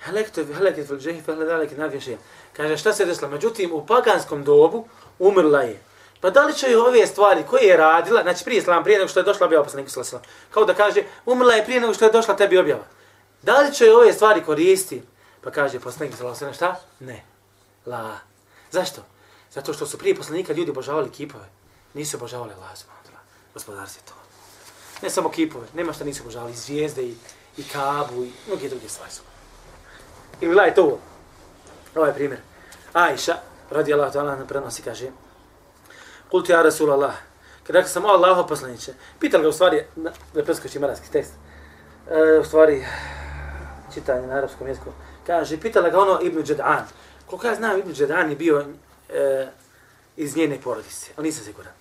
[0.00, 2.16] Helektu, heleket vel džehi, fe hledalek navješe.
[2.56, 3.28] Kaže, šta se desilo?
[3.30, 4.86] Međutim, u paganskom dobu
[5.18, 5.80] umrla je.
[6.20, 9.20] Pa da li će ove stvari koje je radila, znači prije islam, prije nego što
[9.20, 12.36] je došla objava poslaniku sallallahu kao da kaže, umrla je prije nego što je došla
[12.36, 12.84] tebi objava.
[13.42, 15.02] Da li će ove stvari koristi?
[15.40, 16.80] Pa kaže poslanik sallallahu šta?
[17.00, 17.24] Ne.
[17.86, 18.18] La.
[18.70, 19.02] Zašto?
[19.50, 21.44] Zato što su prije poslanika ljudi obožavali kipove.
[21.94, 22.70] Nisu obožavali Allah,
[23.54, 24.14] gospodar se to.
[25.02, 27.14] Ne samo kipove, nema šta nisu obožavali, zvijezde i,
[27.56, 29.22] i kabu i mnogi druge stvari su.
[30.40, 30.98] I gledajte ovo.
[31.94, 32.40] Ovaj primjer.
[32.92, 33.36] Ajša,
[33.70, 35.10] radi Allah ta'ala, prenosi, kaže,
[36.30, 37.14] Kul ti ja Rasulallah,
[37.66, 39.84] kada rekao sam o Allaho poslaniće, pitali ga u stvari,
[40.34, 41.32] da preskoči maranski tekst,
[42.10, 42.86] e, u stvari,
[43.94, 44.90] čitanje na arapskom jeziku,
[45.26, 46.84] kaže, pitala ga ono Ibn Đedan.
[47.26, 48.64] Koliko ja znam, Ibn Đedan je bio
[49.08, 49.46] e,
[50.16, 51.72] iz njene porodice, ali nisam siguran.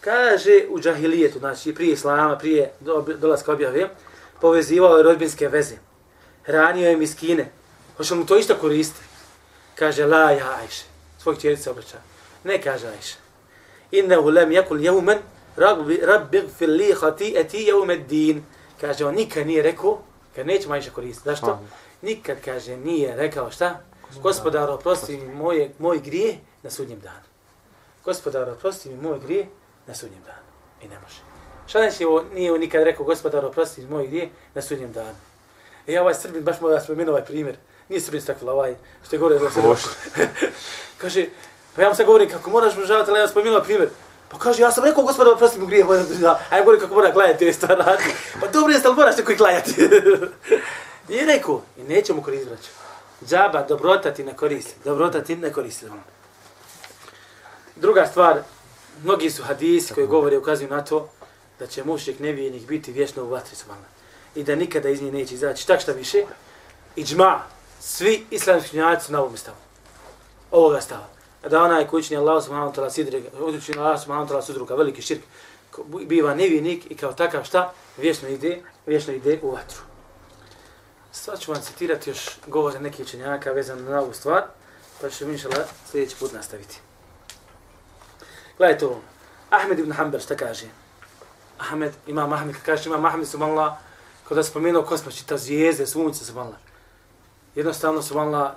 [0.00, 2.72] Kaže, u džahilijetu, znači prije islama, prije
[3.18, 3.88] dolaska objave,
[4.40, 5.74] povezivao je rodbinske veze.
[6.42, 7.50] Hranio je miskine.
[7.96, 9.04] Hoće mu to išta koristiti?
[9.74, 10.84] Kaže, la ja ajše.
[11.18, 11.98] Svoj čerice obraća.
[12.44, 13.23] Ne kaže ajše.
[13.98, 15.18] Innehu lem jakul jeumen
[15.56, 18.44] rabbi gfir li hati eti jeumed din.
[18.80, 19.98] Kaže, on nikad nije rekao,
[20.34, 21.28] kad neće majša koristiti.
[21.28, 21.58] Zašto?
[22.02, 23.80] Nikad, kaže, nije rekao šta?
[24.22, 27.26] Gospodar, oprosti mi moje, moj grije na sudnjem danu.
[28.04, 29.46] Gospodar, oprosti mi moj grije
[29.86, 30.46] na sudnjem danu.
[30.82, 31.20] I ne može.
[31.66, 35.16] Šta znači ovo nije on nikad rekao gospodar oprosti moj gdje na sudnjem danu.
[35.86, 37.56] I ja ovaj Srbin baš mora da spomenuo ovaj primjer.
[37.88, 38.74] Nije Srbin stakvila ovaj
[39.06, 39.76] što je gore za Srbin.
[41.00, 41.26] kaže,
[41.76, 43.88] pa ja vam sad govorim kako moraš obožavati, ali ja spomenuo ovaj primjer.
[44.28, 45.84] Pa kaže, ja sam rekao gospodar oprosti mu grije,
[46.50, 48.02] a ja govorim kako mora klanjati ove stvar radi.
[48.40, 49.74] Pa dobro jeste, ali moraš neko i klanjati.
[51.08, 52.70] Nije rekao, i neće mu koristiti vraću.
[53.26, 54.74] Džaba, dobrota ti ne koristi.
[54.84, 55.86] Dobrota ti ne koristi.
[57.76, 58.42] Druga stvar,
[59.02, 61.08] mnogi su hadisi koji govore i ukazuju na to
[61.58, 63.90] da će mušik nevijenik biti vječno u vatri subhanallah.
[64.34, 65.66] I da nikada iz nje neće izaći.
[65.66, 66.24] Tak šta više,
[66.96, 67.42] i džma,
[67.80, 69.56] svi islamski njajci su na ovom stavu.
[70.50, 71.13] Ovoga stava.
[71.50, 74.74] Da onaj koji čini Allah subhanahu wa ta'ala sidrega, učini Allah subhanahu wa ta'ala sidruka,
[74.74, 75.22] veliki širk,
[76.06, 79.80] biva nevinik i kao takav šta, vječno ide, vječno ide u vatru.
[81.12, 84.42] Sad ću vam citirati još govore neke učenjaka vezano na ovu stvar,
[85.00, 86.78] pa ću inšala sljedeći put nastaviti.
[88.58, 89.00] Gledajte ovo.
[89.50, 90.66] Ahmed ibn Hanbal šta kaže?
[91.58, 93.74] Ahmed, imam Ahmed, kaže imam Ahmed subhanallah,
[94.28, 96.63] kada je spomenuo kosmos, čita zvijezde, sunce subhanallah.
[97.54, 98.52] Jednostavno subhanallah,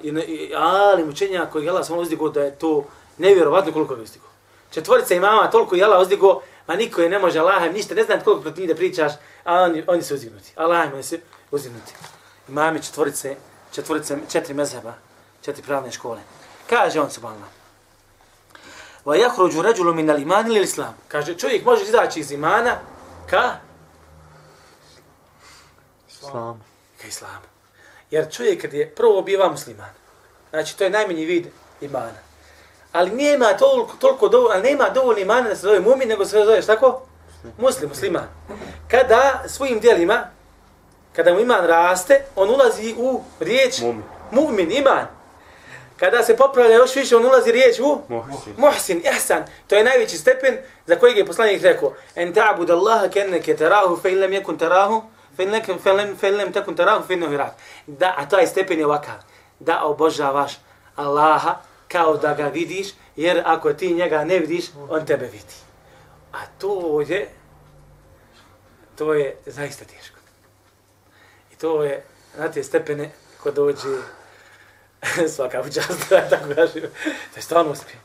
[0.57, 2.85] ali mučenja koji je Allah uzdigo da je to
[3.17, 4.25] nevjerovatno koliko je uzdigo.
[4.71, 8.19] Četvorica imama toliko je Allah uzdigo, ma niko je ne može Allah, ništa, ne znam
[8.23, 9.11] koliko protiv da pričaš,
[9.43, 10.51] a oni, oni su uzdignuti.
[10.55, 11.19] Allah im se
[11.51, 11.93] uzdignuti.
[12.49, 13.35] Imami četvorice,
[13.71, 14.93] četvorice, četiri mezheba,
[15.41, 16.19] četiri pravne škole.
[16.69, 17.57] Kaže on subhanallah
[19.07, 20.93] wa yakhruju rajulun min al-iman ila al-islam.
[21.07, 22.79] Kaže čovjek može izaći iz imana
[23.29, 23.59] ka
[26.09, 26.63] Islam.
[27.01, 27.57] Ka islamu.
[28.12, 29.89] Jer čovjek kad je prvo biva musliman,
[30.49, 31.47] znači to je najmanji vid
[31.82, 32.20] imana.
[32.91, 36.62] Ali nema toliko, toliko dovoljno, nema dovoljno imana da se zove mumin, nego se zove
[36.62, 37.01] tako?
[37.58, 38.28] Muslim, musliman.
[38.88, 40.28] Kada svojim dijelima,
[41.16, 44.03] kada mu iman raste, on ulazi u riječ Mumin.
[44.32, 45.08] mumin, iman.
[45.97, 48.53] Kada se popravlja još više, on ulazi riječ u Muhsin.
[48.58, 49.43] muhsin, ihsan.
[49.68, 51.93] To je najveći stepen za kojeg je poslanik rekao.
[52.16, 55.01] En ta'bud Allaha kenneke tarahu, fe illam yakun tarahu,
[55.38, 57.51] fe lekem felem felem takun tarahu, fe innahu.
[57.88, 59.15] Da, a taj stepen je ovakav.
[59.59, 60.57] Da obožavaš
[60.95, 61.55] Allaha
[61.88, 65.55] kao da ga vidiš, jer ako ti njega ne vidiš, on tebe vidi.
[66.33, 67.29] A to je,
[68.95, 70.17] to je zaista teško.
[71.53, 72.03] I to je,
[72.38, 73.09] na te stepene,
[73.43, 73.97] ko dođe
[75.35, 76.81] svaka učast, da tako kažem.
[77.33, 77.99] To je stvarno uspije.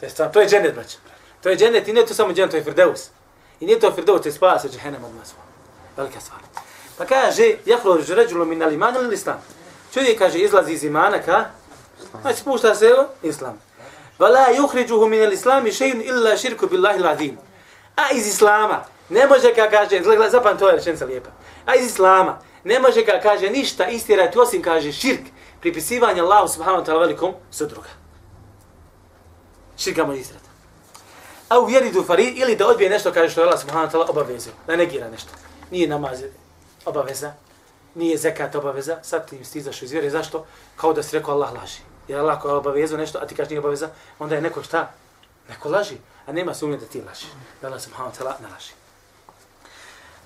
[0.00, 0.98] To je, stvarno, to je džennet, braće.
[1.42, 3.08] To je džennet i ne to samo džennet, to je Firdeus.
[3.60, 5.34] I nije to Firdeus, to je spas od džehennem od nas.
[5.96, 6.40] Velika stvar.
[6.98, 9.42] Pa kaže, jahlo žređulo min al iman ili islam.
[9.94, 11.44] Čovjek kaže, izlazi iz imana ka?
[12.20, 13.58] Znači, spušta se u islam.
[14.18, 17.36] Vala yukhrijuhu min al-islam shay'un illa širku billahi al-azim.
[17.96, 21.30] A iz islama ne može ka kaže, zapam to je rečenica lijepa.
[21.66, 25.20] A iz islama ne može ka kaže ništa istirati osim kaže širk
[25.60, 27.88] pripisivanje Allahu subhanahu wa ta'ala velikom sudruga.
[29.78, 30.46] Širka može istirati.
[31.48, 34.10] A u vjeri fari ili da odbije nešto kaže što je Allah subhanahu wa ta'ala
[34.10, 34.52] obavezio.
[34.66, 35.30] Da negira nešto.
[35.70, 36.22] Nije namaz
[36.86, 37.32] obaveza.
[37.94, 38.98] Nije zekat obaveza.
[39.02, 40.10] Sad ti stizaš iz vjere.
[40.10, 40.46] Zašto?
[40.76, 41.80] Kao da si rekao Allah laži.
[42.08, 44.90] Jer Allah ako je obavezao nešto, a ti kažeš nije obaveza, onda je neko šta?
[45.48, 45.96] Neko laži.
[46.26, 47.26] A nema sumnje da ti laži.
[47.60, 48.72] Da Allah subhanahu wa ta'ala ne laži.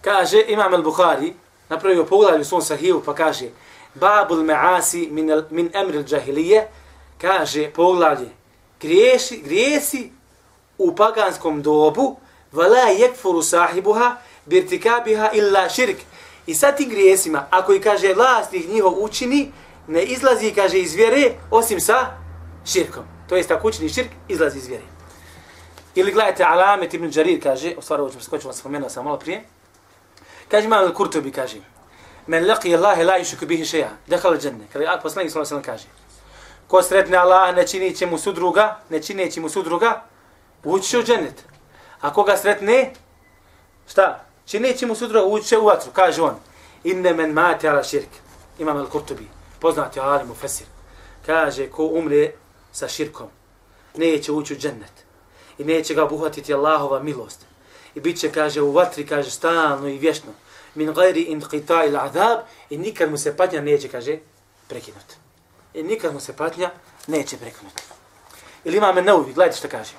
[0.01, 1.33] Kaže Imam al-Bukhari,
[1.69, 3.49] napravio pogledaj u svom sahiju, pa kaže
[3.95, 6.67] Babul me'asi min, al, min emril al-đahilije,
[7.19, 8.29] kaže poglavlje,
[8.81, 10.13] griješi, grijesi
[10.79, 12.17] u paganskom dobu,
[12.53, 15.97] vala yakfuru sahibuha, birtikabiha illa širk.
[16.47, 19.53] I sa tim grijesima, ako i kaže vlasnih njihov učini,
[19.87, 22.07] ne izlazi, kaže, iz vjere, osim sa
[22.65, 23.05] širkom.
[23.29, 24.85] To jest, ako učini širk, izlazi iz vjere.
[25.95, 29.43] Ili gledajte, Alamet ibn Đarir kaže, u stvari ovo ću skočila, spomenuo sam malo prije,
[30.49, 31.61] kaže, imam al Kurtobi, kaže,
[32.31, 35.89] men laqi Allahe la yushku bihi shay'a dakhala al-janna kada poslanik sallallahu alejhi kaže
[36.69, 40.05] ko sretne Allah ne čini mu sudruga ne čineći mu sudruga
[40.65, 41.45] ući u džennet
[42.01, 42.93] a koga sretne
[43.89, 46.35] šta Znači, čineći mu sutra ući u vatru kaže on
[46.85, 48.09] inne men mate ala širk
[48.59, 49.25] imam al-Qurtubi
[49.61, 50.67] poznati alim mufassir
[51.27, 52.33] kaže ko umre
[52.73, 53.29] sa širkom
[53.97, 55.05] neće ući u džennet
[55.59, 57.51] i neće ga obuhvatiti Allahova milost
[57.95, 60.33] i bit će, kaže, u vatri, kaže, stalno i vješno
[60.75, 62.39] min gajri in qita il azab
[62.71, 64.19] i nikad mu se patnja neće, kaže,
[64.69, 65.15] prekinuti.
[65.75, 66.71] I nikad mu se patnja
[67.07, 67.83] neće prekinuti.
[68.65, 69.93] Ili imam me neuvi, gledajte što kaže.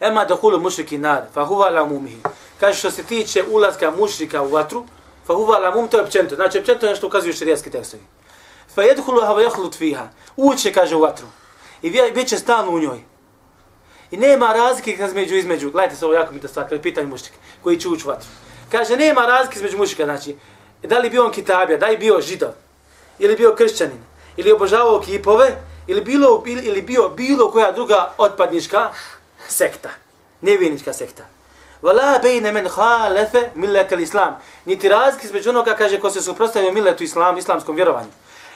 [0.00, 2.22] Ema da hulu mušriki nar, fa huva la mumihi.
[2.60, 4.84] Kaže što se tiče ulaska mušrika u vatru,
[5.26, 6.34] fa huwa la mum, to je općento.
[6.34, 8.02] Znači općento je nešto ukazuju širijaski tekstovi.
[8.74, 10.08] Fa yadkhulu wa yakhlut fiha.
[10.36, 11.26] Uče kaže, u vatru.
[11.82, 13.00] I bit će stalno u njoj.
[14.10, 15.70] I nema razlike između između.
[15.70, 18.28] Gledajte se ovo jako mi da stvar, kada pitanje mušnika koji će ući u vatru.
[18.70, 20.36] Kaže, nema razlike između mušnika, znači,
[20.82, 22.50] da li bio on kitabija, da li bio židov,
[23.18, 24.02] ili bio kršćanin,
[24.36, 25.56] ili obožavao kipove,
[25.86, 28.90] ili, bilo, ili bio bilo koja druga otpadnička
[29.48, 29.90] sekta,
[30.40, 31.39] nevinička sekta.
[31.82, 34.36] Vala bejne men halefe millet islam.
[34.64, 38.10] Niti razlike između onoga, kaže, ko se suprostavio milletu islam, islamskom vjerovanju.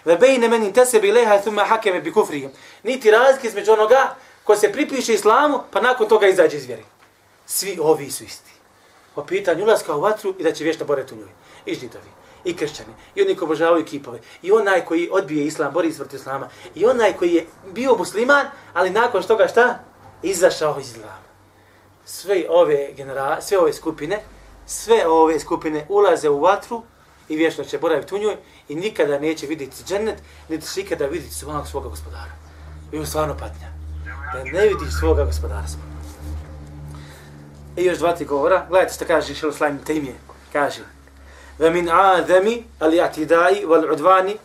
[0.05, 2.51] Ve bejne men intesebi leha thumma hakeme bi kufrihim.
[2.83, 4.15] Niti razlike između onoga
[4.45, 6.85] ko se pripiše islamu, pa nakon toga izađe iz vjeri.
[7.47, 8.51] Svi ovi su isti.
[9.15, 11.29] Po pitanju ulaska u vatru i da će vješta boreti u njoj.
[11.67, 12.11] I židovi,
[12.45, 16.21] i kršćani, i oni koji obožavaju kipove, i onaj koji odbije islam, bori se protiv
[16.21, 19.79] islama, i onaj koji je bio musliman, ali nakon što ga šta?
[20.23, 21.24] Izašao iz islama.
[22.05, 24.21] Sve ove genera sve ove skupine,
[24.67, 26.83] sve ove skupine ulaze u vatru
[27.29, 28.37] i vječno će boraviti u njoj
[28.69, 32.33] i nikada neće vidjeti džennet, niti će ikada vidjeti svog svoga gospodara.
[32.93, 33.69] I on stvarno patnja.
[34.33, 35.95] Da ne vidiš svoga gospodara svoga.
[37.77, 38.67] I još dva ti govora.
[38.69, 40.15] Gledajte što kaže Šel Slajm Tejmije.
[40.53, 40.83] Kaže.
[41.59, 44.37] Ve min adami al jatidai wal udvani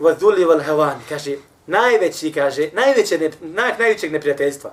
[0.00, 1.02] wal dhuli wal havani.
[1.08, 1.36] Kaže.
[1.66, 4.70] Najveći, kaže, najveće, ne, naj, najvećeg neprijateljstva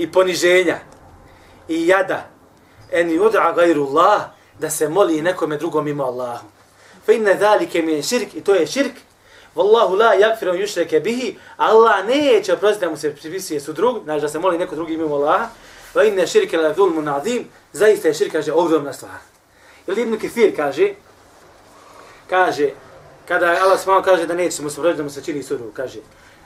[0.00, 0.78] i poniženja
[1.68, 2.30] i jada
[2.92, 4.22] en yud'a gajru Allah
[4.58, 6.46] da se moli nekome drugom mimo Allahu.
[7.06, 8.92] Fa inna zalike min širk i to je širk.
[9.56, 11.36] Wallahu la yaghfiru yushrike bihi.
[11.56, 14.96] Allah neće oprostiti da mu se pripisuje su drug, znači da se moli neko drugi
[14.96, 15.48] mimo Allaha.
[15.94, 17.48] Wa inna shirke la zulmun azim.
[17.72, 19.18] Zaista je širk kaže ogromna stvar.
[19.86, 20.94] Ili Ibn Kathir kaže
[22.30, 22.70] kaže
[23.28, 25.98] kada Allah smao kaže da neće mu se da mu se čini suru, kaže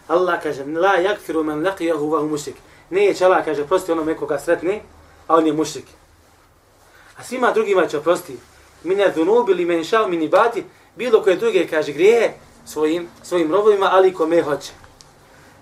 [0.09, 2.57] Allah kaže la yaghfiru man laqiyahu wa huwa mushrik.
[2.91, 4.81] Neće Allah kaže prosti onome koga sretne,
[5.27, 5.87] a on je mušrik.
[7.19, 8.37] A svima drugima će oprosti.
[8.83, 10.65] Mine dhunubi ili men šao mini bati,
[10.97, 12.35] bilo koje druge, kaže, grije
[12.67, 14.73] svojim, svojim robovima, ali kome hoće.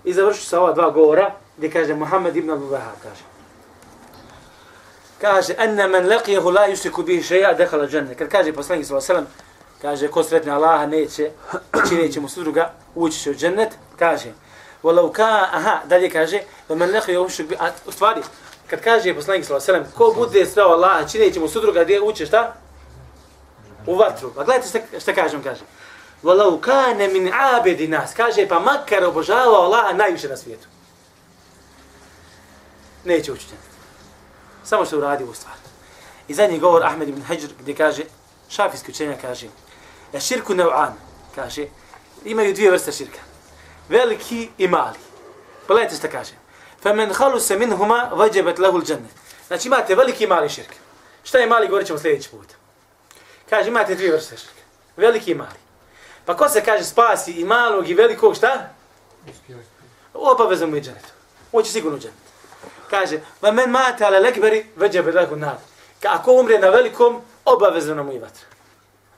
[0.03, 2.69] I završu sa ova dva govora, gdje kaže Muhammed ibn Abu
[3.03, 3.23] kaže.
[5.21, 8.15] Kaže, enne men leqijehu la yusiku bih šeja dehala džene.
[8.15, 9.23] Kad kaže poslanik s.a.v.
[9.81, 11.31] kaže, ko sretne Allaha neće,
[11.73, 13.69] znači čineće mu sudruga, ući će u džennet,
[13.99, 14.33] kaže,
[14.83, 18.21] Walau ka, aha, dalje kaže, da men lehu yushrik bi, u stvari,
[18.67, 22.01] kad kaže poslanik sallallahu alejhi ve sellem, ko bude sreo Allaha, čineći mu sudruga, gdje
[22.01, 22.53] uče šta?
[23.87, 24.31] U vatru.
[24.35, 25.61] Pa gledajte šta, šta kažem, kaže.
[26.23, 30.67] Walau kana min abedi nas, kaže, pa makar obožavao Allaha najviše na svijetu.
[33.05, 33.53] Neće učiti.
[34.63, 35.55] Samo što uradi u stvar.
[36.27, 38.03] I zadnji govor Ahmed ibn Hajr, gdje kaže,
[38.49, 39.47] šafijski učenja kaže,
[40.13, 40.91] je širku nev'an,
[41.35, 41.67] kaže,
[42.25, 43.19] imaju dvije vrste širka
[43.89, 44.97] veliki i mali.
[45.67, 46.31] Pogledajte što kaže.
[46.83, 48.57] Femen halu se min huma vađebet.
[49.47, 50.75] Znači imate veliki i mali širk.
[51.23, 52.47] Šta je mali, govorit ćemo sljedeći put.
[53.49, 54.61] Kaže, imate dvije vrste širka.
[54.97, 55.59] Veliki i mali.
[56.25, 58.69] Pa ko se kaže spasi i malog i velikog, šta?
[60.13, 61.05] Obavezno mu je dženet.
[61.51, 62.17] On će sigurno dženet.
[62.89, 65.39] Kaže, va men mate ale lekberi vađebet lehul.
[66.07, 68.45] Ako umre na velikom, obavezno mu je vatra.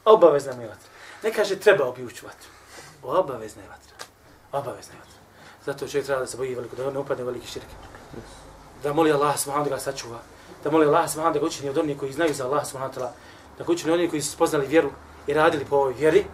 [0.05, 0.89] Obavezno mu je vatra.
[1.23, 2.49] Ne kaže, treba bi ući vatru.
[3.03, 4.05] Obavezno je vatra.
[4.51, 5.14] Obavezno je vatra.
[5.65, 7.67] Zato čovjek treba da se boji veliko, da ne upadne veliki širk.
[8.83, 10.19] Da moli Allah subhanahu da ga sačuva.
[10.63, 13.13] Da moli Allah subhanahu da ga učini od onih koji znaju za Allah subhanahu da
[13.57, 14.91] da ga učini od onih koji su spoznali vjeru
[15.27, 16.25] i radili po ovoj vjeri,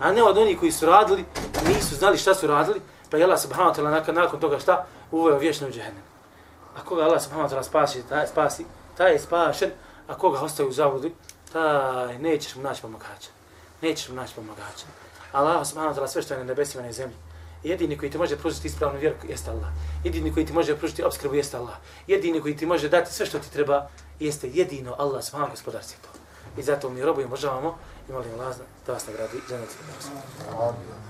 [0.00, 1.24] a ne od onih koji su radili,
[1.68, 2.80] nisu znali šta su radili,
[3.10, 6.02] pa je Allah subhanahu ta'ala nakon, nakon toga šta uveo vječno u džehennem.
[6.76, 8.64] A koga Allah subhanahu ta'ala spasi, taj, spasi,
[8.96, 9.70] taj je spašen,
[10.08, 11.10] a koga ostaje u zavodu,
[11.52, 13.30] taj nećeš mu naći pomagača.
[13.82, 14.86] Nećeš mu naći pomagača.
[15.32, 17.16] Allah subhanahu ta'ala sve što je na nebesima i zemlji,
[17.62, 19.68] Jedini koji ti može pružiti ispravnu vjeru jeste Allah.
[20.04, 21.74] Jedini koji ti može pružiti obskrbu jeste Allah.
[22.06, 23.88] Jedini koji ti može dati sve što ti treba
[24.20, 26.08] jeste jedino Allah, subhanahu gospodar to.
[26.60, 28.56] I zato mi robujemo, možavamo i molim Allah
[28.86, 29.38] da vas nagradi.
[30.58, 31.09] Amin.